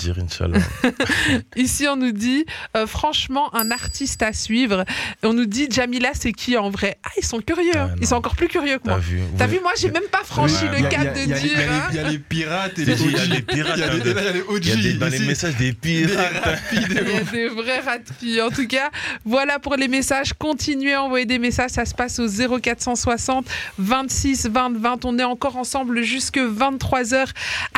[1.57, 2.45] Ici, on nous dit,
[2.77, 4.85] euh, franchement, un artiste à suivre.
[5.23, 6.99] Et on nous dit, Jamila, c'est qui en vrai?
[7.05, 7.73] Ah, ils sont curieux.
[7.75, 8.99] Ah, ils sont encore plus curieux que T'as moi.
[9.01, 11.39] vu T'as vu, moi, j'ai même pas franchi le cap de a- il y a-
[11.39, 11.59] dire.
[11.91, 13.43] il y a les- pirates et les dit, il y a OG.
[13.45, 14.65] pirates, Il y a hein, les OG.
[14.65, 16.61] Il y a des- dans les messages des pirates.
[16.73, 18.43] Il y a des vrais ratés.
[18.43, 18.91] En tout cas,
[19.25, 20.33] voilà pour les messages.
[20.35, 21.71] Continuez à envoyer des messages.
[21.71, 23.47] Ça se passe au 0460
[23.79, 25.05] 26 20 20.
[25.05, 27.29] On est encore ensemble jusque 23h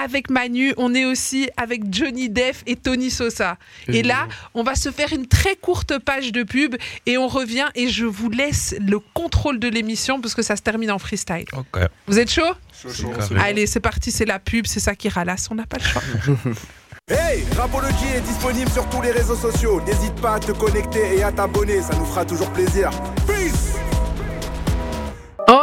[0.03, 0.73] avec Manu.
[0.77, 3.57] On est aussi avec Johnny Def et Tony Sosa.
[3.89, 7.69] Et là, on va se faire une très courte page de pub et on revient
[7.75, 11.45] et je vous laisse le contrôle de l'émission parce que ça se termine en freestyle.
[12.07, 12.55] Vous êtes chaud?
[13.39, 16.03] Allez, c'est parti, c'est la pub, c'est ça qui ralasse, on n'a pas le choix.
[17.13, 19.81] Hey, Rapology est disponible sur tous les réseaux sociaux.
[19.85, 22.91] N'hésite pas à te connecter et à t'abonner, ça nous fera toujours plaisir.
[23.27, 23.70] Peace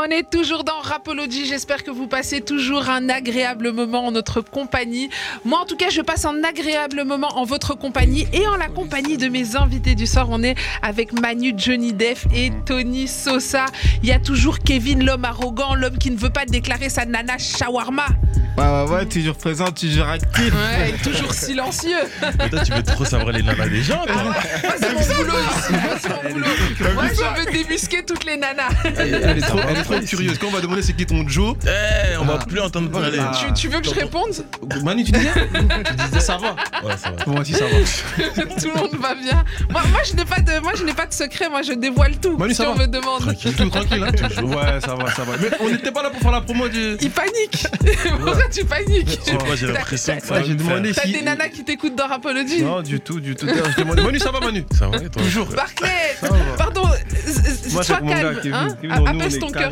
[0.07, 1.45] On est toujours dans Rapology.
[1.45, 5.09] J'espère que vous passez toujours un agréable moment en notre compagnie.
[5.43, 8.67] Moi, en tout cas, je passe un agréable moment en votre compagnie et en la
[8.67, 10.27] compagnie de mes invités du soir.
[10.29, 13.65] On est avec Manu, Johnny Def et Tony Sosa.
[14.01, 17.37] Il y a toujours Kevin, l'homme arrogant, l'homme qui ne veut pas déclarer sa nana
[17.37, 18.05] shawarma.
[18.57, 20.51] Ouais, ouais, ouais, toujours présent, toujours actif.
[20.51, 21.91] Ouais, et toujours silencieux.
[22.39, 24.23] Mais toi, tu veux trop savoir les nanas des gens, toi.
[24.23, 24.33] Moi,
[24.79, 25.73] c'est mon boulot ici.
[25.73, 26.47] Moi, c'est mon boulot.
[26.95, 28.69] Moi, je veux débusquer toutes les nanas.
[28.97, 30.37] Elle elle est trop, elle est trop curieuse.
[30.37, 33.19] Quand on va demander c'est qui ton Joe, Eh, on va plus entendre parler.
[33.19, 33.31] Ah.
[33.39, 34.45] Tu, tu veux que je réponde
[34.83, 36.55] Manu, tu disais Ça va.
[36.85, 37.25] Ouais, ça va.
[37.31, 37.71] Moi aussi, ça va.
[38.61, 39.43] Tout le monde va bien.
[39.69, 41.49] Moi, moi je n'ai pas de, moi, je n'ai pas de secret.
[41.49, 42.37] Moi, je dévoile tout.
[42.37, 43.21] Manu, si ça on va me demande.
[43.21, 45.33] Tranquille, tout tranquille, hein Ouais, ça va, ça va.
[45.41, 46.97] Mais on n'était pas là pour faire la promo du.
[47.01, 47.65] Il panique.
[48.23, 51.63] Pourquoi tu paniques quoi, j'ai l'impression que ça va j'ai demandé T'as des nanas qui
[51.63, 53.47] t'écoutes dans Rapology Non, du tout, du tout.
[53.47, 53.83] Je.
[53.83, 55.47] Manu, ça va, Manu Ça va et toi Toujours.
[55.47, 56.29] Barclay, va.
[56.57, 56.83] pardon,
[57.71, 58.39] Moi, sois calme.
[58.53, 58.67] Hein.
[59.05, 59.71] Apaise ton cœur.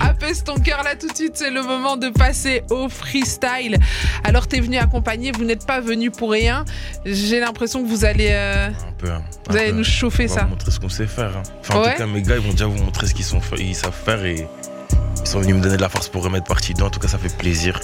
[0.00, 3.78] Apaise ton cœur là tout de suite, c'est le moment de passer au freestyle.
[4.24, 6.64] Alors t'es venu accompagner, vous n'êtes pas venu pour rien.
[7.04, 9.10] J'ai l'impression que vous allez, euh, Un peu.
[9.10, 9.22] hein.
[9.48, 9.76] vous Un allez peu.
[9.78, 10.42] nous chauffer On va ça.
[10.44, 11.36] vous montrer ce qu'on sait faire.
[11.36, 11.42] hein.
[11.60, 11.92] Enfin, en Ouais.
[11.92, 14.24] tout cas, mes gars, ils vont déjà vous montrer ce qu'ils sont ils savent faire
[14.24, 14.46] et
[15.22, 16.86] ils sont venus me donner de la force pour remettre partie dedans.
[16.86, 17.78] En tout cas, ça fait plaisir.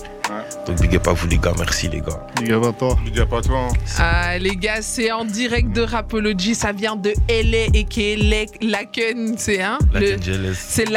[0.67, 1.53] Donc, big up à vous, les gars.
[1.59, 2.27] Merci, les gars.
[2.41, 2.99] Big up à toi.
[3.05, 3.69] Big up à toi.
[3.71, 3.75] hein.
[3.99, 8.53] Ah les gars, c'est en direct de Rapology, ça vient de LA et qui est
[8.61, 10.55] Laken, c'est hein La le- Angeles.
[10.59, 10.85] C'est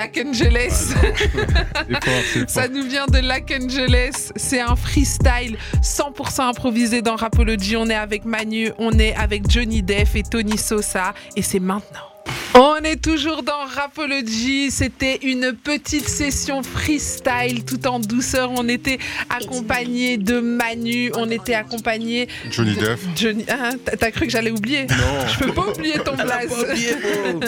[2.33, 4.31] c'est Ça nous vient de Angeles.
[4.35, 7.77] C'est un freestyle 100% improvisé dans Rapology.
[7.77, 11.13] On est avec Manu, on est avec Johnny Def et Tony Sosa.
[11.37, 12.10] Et c'est maintenant.
[12.53, 14.71] On est toujours dans Rapology.
[14.71, 18.51] C'était une petite session freestyle tout en douceur.
[18.57, 18.97] On était
[19.29, 21.11] accompagné de Manu.
[21.15, 22.99] On était accompagné Johnny de Def.
[23.15, 23.45] Johnny.
[23.49, 24.85] Ah, t'as- cru que j'allais oublier?
[24.87, 26.49] Non, Je peux pas oublier ton blaze.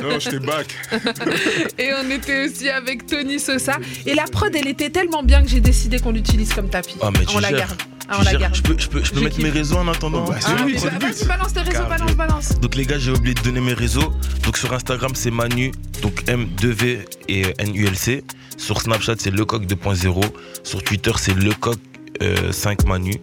[0.02, 0.68] non, je t'ai back.
[1.78, 3.78] Et on était aussi avec Tony Sosa.
[4.06, 6.96] Et la prod, elle était tellement bien que j'ai décidé qu'on l'utilise comme tapis.
[7.02, 7.58] Ah, mais tu on la gères.
[7.60, 7.82] garde.
[8.10, 8.40] Ah, Tu on la gères.
[8.40, 8.56] garde.
[8.56, 9.44] Je peux, je peux, je peux Je mettre kiffe.
[9.46, 10.90] mes réseaux en attendant Oh, bah, Ah, lui, bah.
[11.00, 12.50] Vas-y, balance tes réseaux, balance, balance.
[12.60, 14.14] Donc les gars, j'ai oublié de donner mes réseaux.
[14.44, 18.24] Donc sur Instagram, c'est Manu, donc M2V et euh, NULC.
[18.58, 20.22] Sur Snapchat, c'est Lecoq 2.0.
[20.64, 21.78] Sur Twitter, c'est Lecoq
[22.22, 23.16] euh, 5 Manu.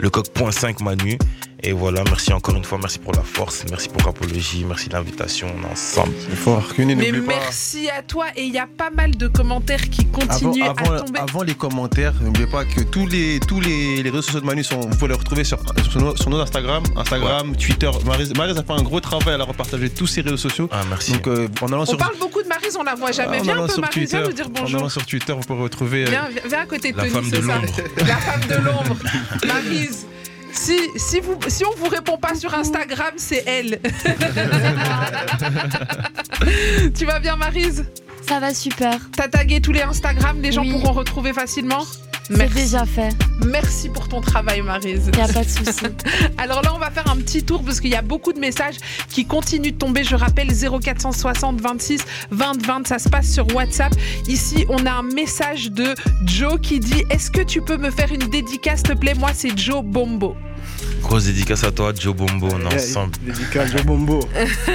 [0.00, 1.18] Lecoq.5 Manu.
[1.62, 4.94] Et voilà, merci encore une fois, merci pour la force, merci pour Rapologie, merci de
[4.94, 6.12] l'invitation, on est ensemble.
[6.28, 6.66] C'est fort.
[6.74, 7.20] Kuni, Mais pas.
[7.38, 8.26] merci à toi.
[8.34, 11.20] Et il y a pas mal de commentaires qui continuent avant- à tomber.
[11.20, 14.64] avant les commentaires, n'oubliez pas que tous les, tous les, les réseaux sociaux de Manu
[14.64, 15.58] sont, vous pouvez les retrouver sur,
[15.90, 17.90] sur, nos, sur nos Instagram, Instagram, Twitter.
[18.06, 20.68] Maryse a fait un gros travail, elle a repartagé tous ses réseaux sociaux.
[20.72, 21.12] Ah, merci.
[21.12, 23.38] Donc euh, en allant On sur, parle beaucoup de Maryse, on la voit jamais.
[23.40, 24.80] en Viens un peu, sur Maryse, viens nous dire en bonjour.
[24.80, 26.04] allant sur Twitter, vous pouvez retrouver.
[26.06, 26.10] euh,
[26.48, 27.54] Viens, à côté de La Tony, femme de c'est ça.
[27.54, 27.74] l'ombre.
[28.06, 28.96] La femme de l'ombre.
[29.46, 30.06] Maryse.
[30.52, 33.80] Si, si, vous, si on vous répond pas sur Instagram, c'est elle.
[36.98, 37.84] tu vas bien, Maryse
[38.26, 38.98] Ça va super.
[39.16, 40.72] T'as tagué tous les Instagram, les gens Oui.
[40.72, 41.84] pourront retrouver facilement?
[42.30, 42.54] C'est Merci.
[42.54, 43.08] déjà fait.
[43.44, 45.10] Merci pour ton travail, Maryse.
[45.16, 45.84] Y a pas de souci.
[46.38, 48.76] Alors là, on va faire un petit tour parce qu'il y a beaucoup de messages
[49.08, 50.04] qui continuent de tomber.
[50.04, 52.00] Je rappelle 0460 26
[52.30, 53.92] 20 20, ça se passe sur WhatsApp.
[54.28, 55.92] Ici, on a un message de
[56.24, 59.14] Joe qui dit Est-ce que tu peux me faire une dédicace, s'il te plaît?
[59.14, 60.36] Moi, c'est Joe Bombo.
[61.02, 63.12] Grosse dédicace à toi, Joe Bombo, on est ensemble.
[63.22, 64.20] Dédicace Joe Bombo.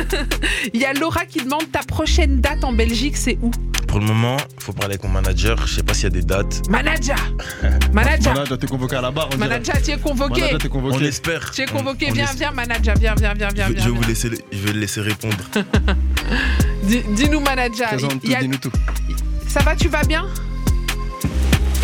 [0.74, 3.52] Il y a Laura qui demande Ta prochaine date en Belgique, c'est où?
[3.96, 6.10] Pour le moment, il faut parler avec mon manager, je sais pas s'il y a
[6.10, 6.68] des dates.
[6.68, 7.16] Manager
[7.94, 9.30] Manager Manager, t'es convoqué à la barre.
[9.38, 10.42] Manager, tu es convoqué.
[10.42, 11.52] Manager, t'es On espère.
[11.52, 12.08] Tu es On- convoqué.
[12.10, 12.94] on Viens, viens, manager.
[13.00, 13.68] Viens, viens, viens, viens.
[13.70, 15.38] Je, viens, je vous laisser, le- je vais le laisser répondre.
[16.84, 17.88] Dis- Dis-nous, manager.
[17.94, 18.72] A- dis-nous tout.
[19.48, 20.26] Ça va, tu vas bien?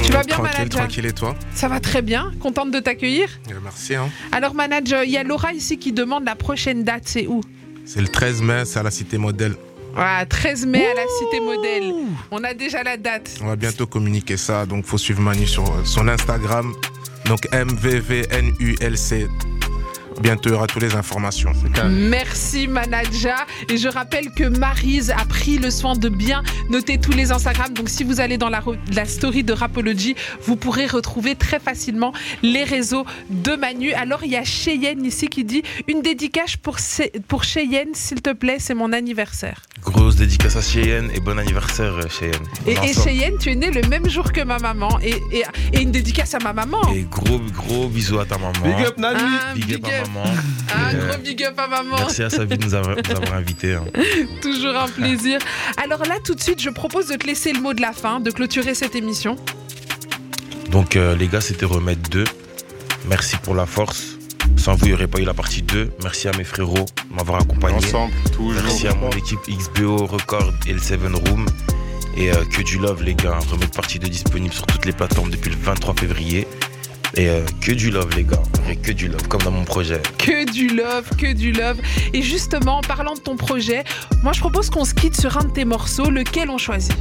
[0.03, 0.79] Tu vas bien, Tranquille, manager?
[0.81, 1.33] tranquille et toi?
[1.55, 3.29] Ça va très bien, contente de t'accueillir?
[3.49, 3.95] Euh, Merci.
[3.95, 4.09] hein.
[4.33, 7.39] Alors manager, il y a Laura ici qui demande la prochaine date, c'est où?
[7.85, 9.55] C'est le 13 mai, c'est à la Cité Modèle.
[9.95, 11.93] Ah, 13 mai à la Cité Modèle.
[12.31, 13.39] On a déjà la date.
[13.41, 16.73] On va bientôt communiquer ça, donc faut suivre Manu sur euh, son Instagram.
[17.25, 19.29] Donc MVVNULC.
[20.21, 21.51] Bientôt, il y aura toutes les informations.
[21.89, 23.47] Merci manager.
[23.69, 27.73] Et je rappelle que Marise a pris le soin de bien noter tous les Instagram.
[27.73, 28.61] Donc si vous allez dans la,
[29.05, 32.13] story de Rapology, vous pourrez retrouver très facilement
[32.43, 33.93] les réseaux de Manu.
[33.93, 36.77] Alors il y a Cheyenne ici qui dit une dédicace pour,
[37.27, 39.63] pour Cheyenne, s'il te plaît, c'est mon anniversaire.
[39.83, 42.43] Grosse dédicace à Cheyenne et bon anniversaire, euh, Cheyenne.
[42.67, 42.75] Et.
[42.93, 44.99] Cheyenne, tu es né le même jour que ma maman.
[45.01, 46.81] Et, et- et une dédicace à ma maman.
[46.93, 48.53] Et gros, gros bisous à ta maman.
[48.63, 49.19] Big up, Nani.
[49.19, 50.23] Un Big up à maman.
[50.23, 51.95] Un Et, euh, gros big up à maman.
[51.97, 53.73] Merci à Sabine de nous avoir, nous avoir invités.
[53.73, 53.85] hein.
[54.41, 55.39] Toujours un plaisir.
[55.83, 58.19] Alors là, tout de suite, je propose de te laisser le mot de la fin,
[58.19, 59.35] de clôturer cette émission.
[60.69, 62.23] Donc euh, les gars, c'était Remède 2.
[63.09, 64.17] Merci pour la force.
[64.61, 65.91] Sans vous, il n'y aurait pas eu la partie 2.
[66.03, 67.77] Merci à mes frérots de m'avoir accompagné.
[67.77, 68.61] Ensemble, toujours.
[68.63, 71.47] Merci à mon équipe XBO, Record et le Seven Room.
[72.15, 73.39] Et euh, que du love, les gars.
[73.49, 76.47] Remède partie 2 disponible sur toutes les plateformes depuis le 23 février.
[77.15, 78.43] Et euh, que du love, les gars.
[78.69, 79.99] Et que du love, comme dans mon projet.
[80.19, 81.77] Que du love, que du love.
[82.13, 83.83] Et justement, en parlant de ton projet,
[84.21, 86.93] moi je propose qu'on se quitte sur un de tes morceaux, lequel on choisit?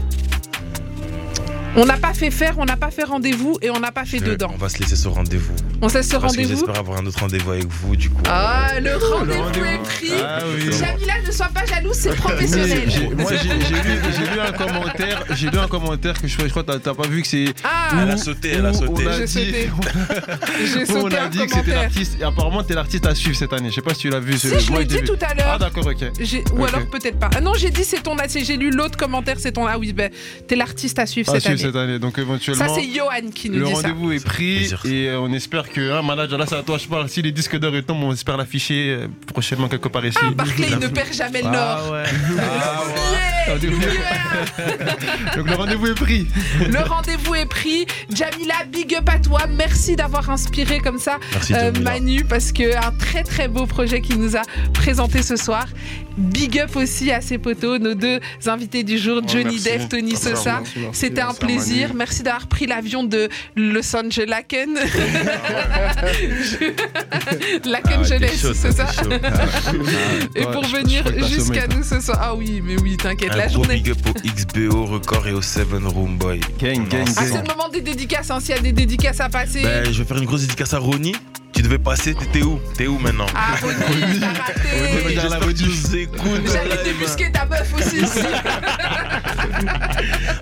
[1.77, 4.19] On n'a pas fait faire, on n'a pas fait rendez-vous et on n'a pas fait
[4.19, 4.51] Je- dedans.
[4.53, 5.55] On va se laisser ce rendez-vous.
[5.83, 6.49] On sait ce Parce que rendez-vous.
[6.51, 8.23] j'espère avoir un autre rendez-vous avec vous, du coup.
[8.29, 10.13] Ah, le Le rendez-vous est pris.
[10.23, 10.65] Ah oui.
[10.73, 12.83] Jamila, ne sois pas jalouse, c'est professionnel.
[12.89, 15.25] J'ai- Moi, j'ai lu, un commentaire.
[15.31, 17.47] J'ai lu un commentaire que je, je crois que t'as- pas vu que c'est.
[17.65, 19.05] Ah, Elle a sauté, elle a sauté.
[19.07, 19.71] On a J'ai sauté.
[20.75, 22.17] j'ai où on sauté a dit que c'était l'artiste.
[22.21, 23.71] Et apparemment, t'es l'artiste à suivre cette année.
[23.71, 24.37] Je sais pas si tu l'as vu.
[24.39, 25.53] Si, je l'ai dit tout à l'heure.
[25.55, 26.11] Ah, d'accord, ok.
[26.59, 27.31] Ou alors peut-être pas.
[27.35, 28.17] Ah non, j'ai dit c'est ton.
[28.29, 29.67] J'ai lu l'autre commentaire, c'est ton.
[29.67, 30.11] Ah oui, ben,
[30.47, 31.73] t'es l'artiste à suivre À cette suivre année.
[31.73, 31.99] cette année.
[31.99, 32.75] Donc, Ça, éventuellement.
[32.75, 33.77] c'est Johan qui nous Le dit ça.
[33.77, 34.77] rendez-vous est Ça pris ça.
[34.85, 37.33] et euh, on espère que un manager là c'est à toi je parle si les
[37.33, 40.19] disques d'or et tombent on espère l'afficher euh, prochainement quelque part ici.
[40.23, 41.57] Ah, Barclay, ne perd jamais le Nord.
[41.61, 42.03] Ah ouais.
[42.39, 42.95] Ah ouais.
[43.13, 43.81] Yeah, Rendez-vous.
[43.81, 45.37] yeah.
[45.37, 46.27] Donc le rendez-vous est pris.
[46.69, 47.87] Le rendez-vous est pris.
[48.13, 49.41] Jamila, big up à toi.
[49.49, 51.73] Merci d'avoir inspiré comme ça Merci, euh.
[51.83, 54.43] Manu, parce que un très très beau projet qu'il nous a
[54.75, 55.67] présenté ce soir.
[56.21, 59.79] Big up aussi à ses potos, nos deux invités du jour, Oh, Johnny merci.
[59.79, 60.63] Dev, Tony Merci, Sosa.
[60.93, 61.89] C'était un plaisir.
[61.89, 61.99] Manu.
[61.99, 64.27] Merci d'avoir pris l'avion de Los Angeles.
[64.27, 64.79] Laken
[68.01, 69.11] Ah, jeunesse, c'est ça t'es chaud.
[70.35, 72.19] Et pour je- venir jusqu'à nous ce soir.
[72.21, 73.35] Ah oui, mais oui, t'inquiète.
[73.35, 73.77] La journée.
[73.77, 76.41] big up au XBO, Record et au Seven Room Boy.
[76.61, 78.31] Gang, gang, Ah, c'est le moment des dédicaces.
[78.31, 79.63] hein, S'il y a des dédicaces à passer.
[79.63, 81.17] Ben, je vais faire une grosse dédicace à Ronnie.
[81.53, 82.59] Tu devais passer, t'étais où?
[82.77, 83.27] T'es où maintenant?
[83.35, 83.75] Ah, Ronnie,
[84.21, 85.15] t'as raté.
[85.15, 85.65] J'espère que tu.
[86.53, 88.21] J'allais débusquer ta meuf aussi ici.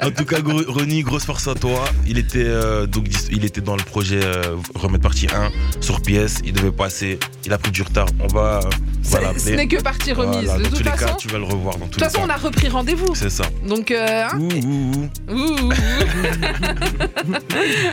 [0.03, 1.85] En tout cas, gros- Ronnie, grosse force à toi.
[2.07, 5.51] Il était, euh, donc, il était dans le projet euh, Remettre partie 1
[5.81, 6.39] sur pièce.
[6.45, 7.19] Il devait passer.
[7.45, 8.07] Il a pris du retard.
[8.21, 8.71] On va, va
[9.37, 10.45] C'est- Ce n'est que partie remise.
[10.47, 12.37] Voilà, de toute façon, cas, tu vas le revoir dans de toute façon, on a
[12.37, 13.15] repris rendez-vous.
[13.15, 13.45] C'est ça.
[13.67, 15.35] Donc, euh, hein, Ouh, ouh, ouh.
[15.35, 15.73] ouh, ouh.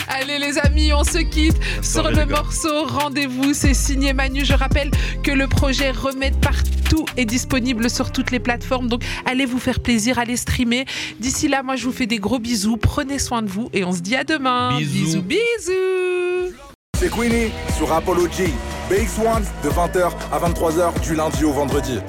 [0.10, 3.54] Allez les amis, on se quitte sur soirée, le morceau Rendez-vous.
[3.54, 4.46] C'est signé Manu.
[4.46, 4.92] Je rappelle
[5.24, 8.88] que le projet Remettre partout est disponible sur toutes les plateformes.
[8.88, 10.86] Donc, allez vous faire plaisir, allez streamer.
[11.20, 12.78] D'ici là, moi, je vous fais des gros bisous.
[12.78, 14.78] Prenez soin de vous et on se dit à demain.
[14.78, 15.22] Bisous.
[15.22, 15.22] bisous.
[15.22, 16.56] bisous.
[16.98, 18.54] C'est Queenie sur Apology.
[18.90, 22.00] BX1 de 20h à 23h du lundi au vendredi.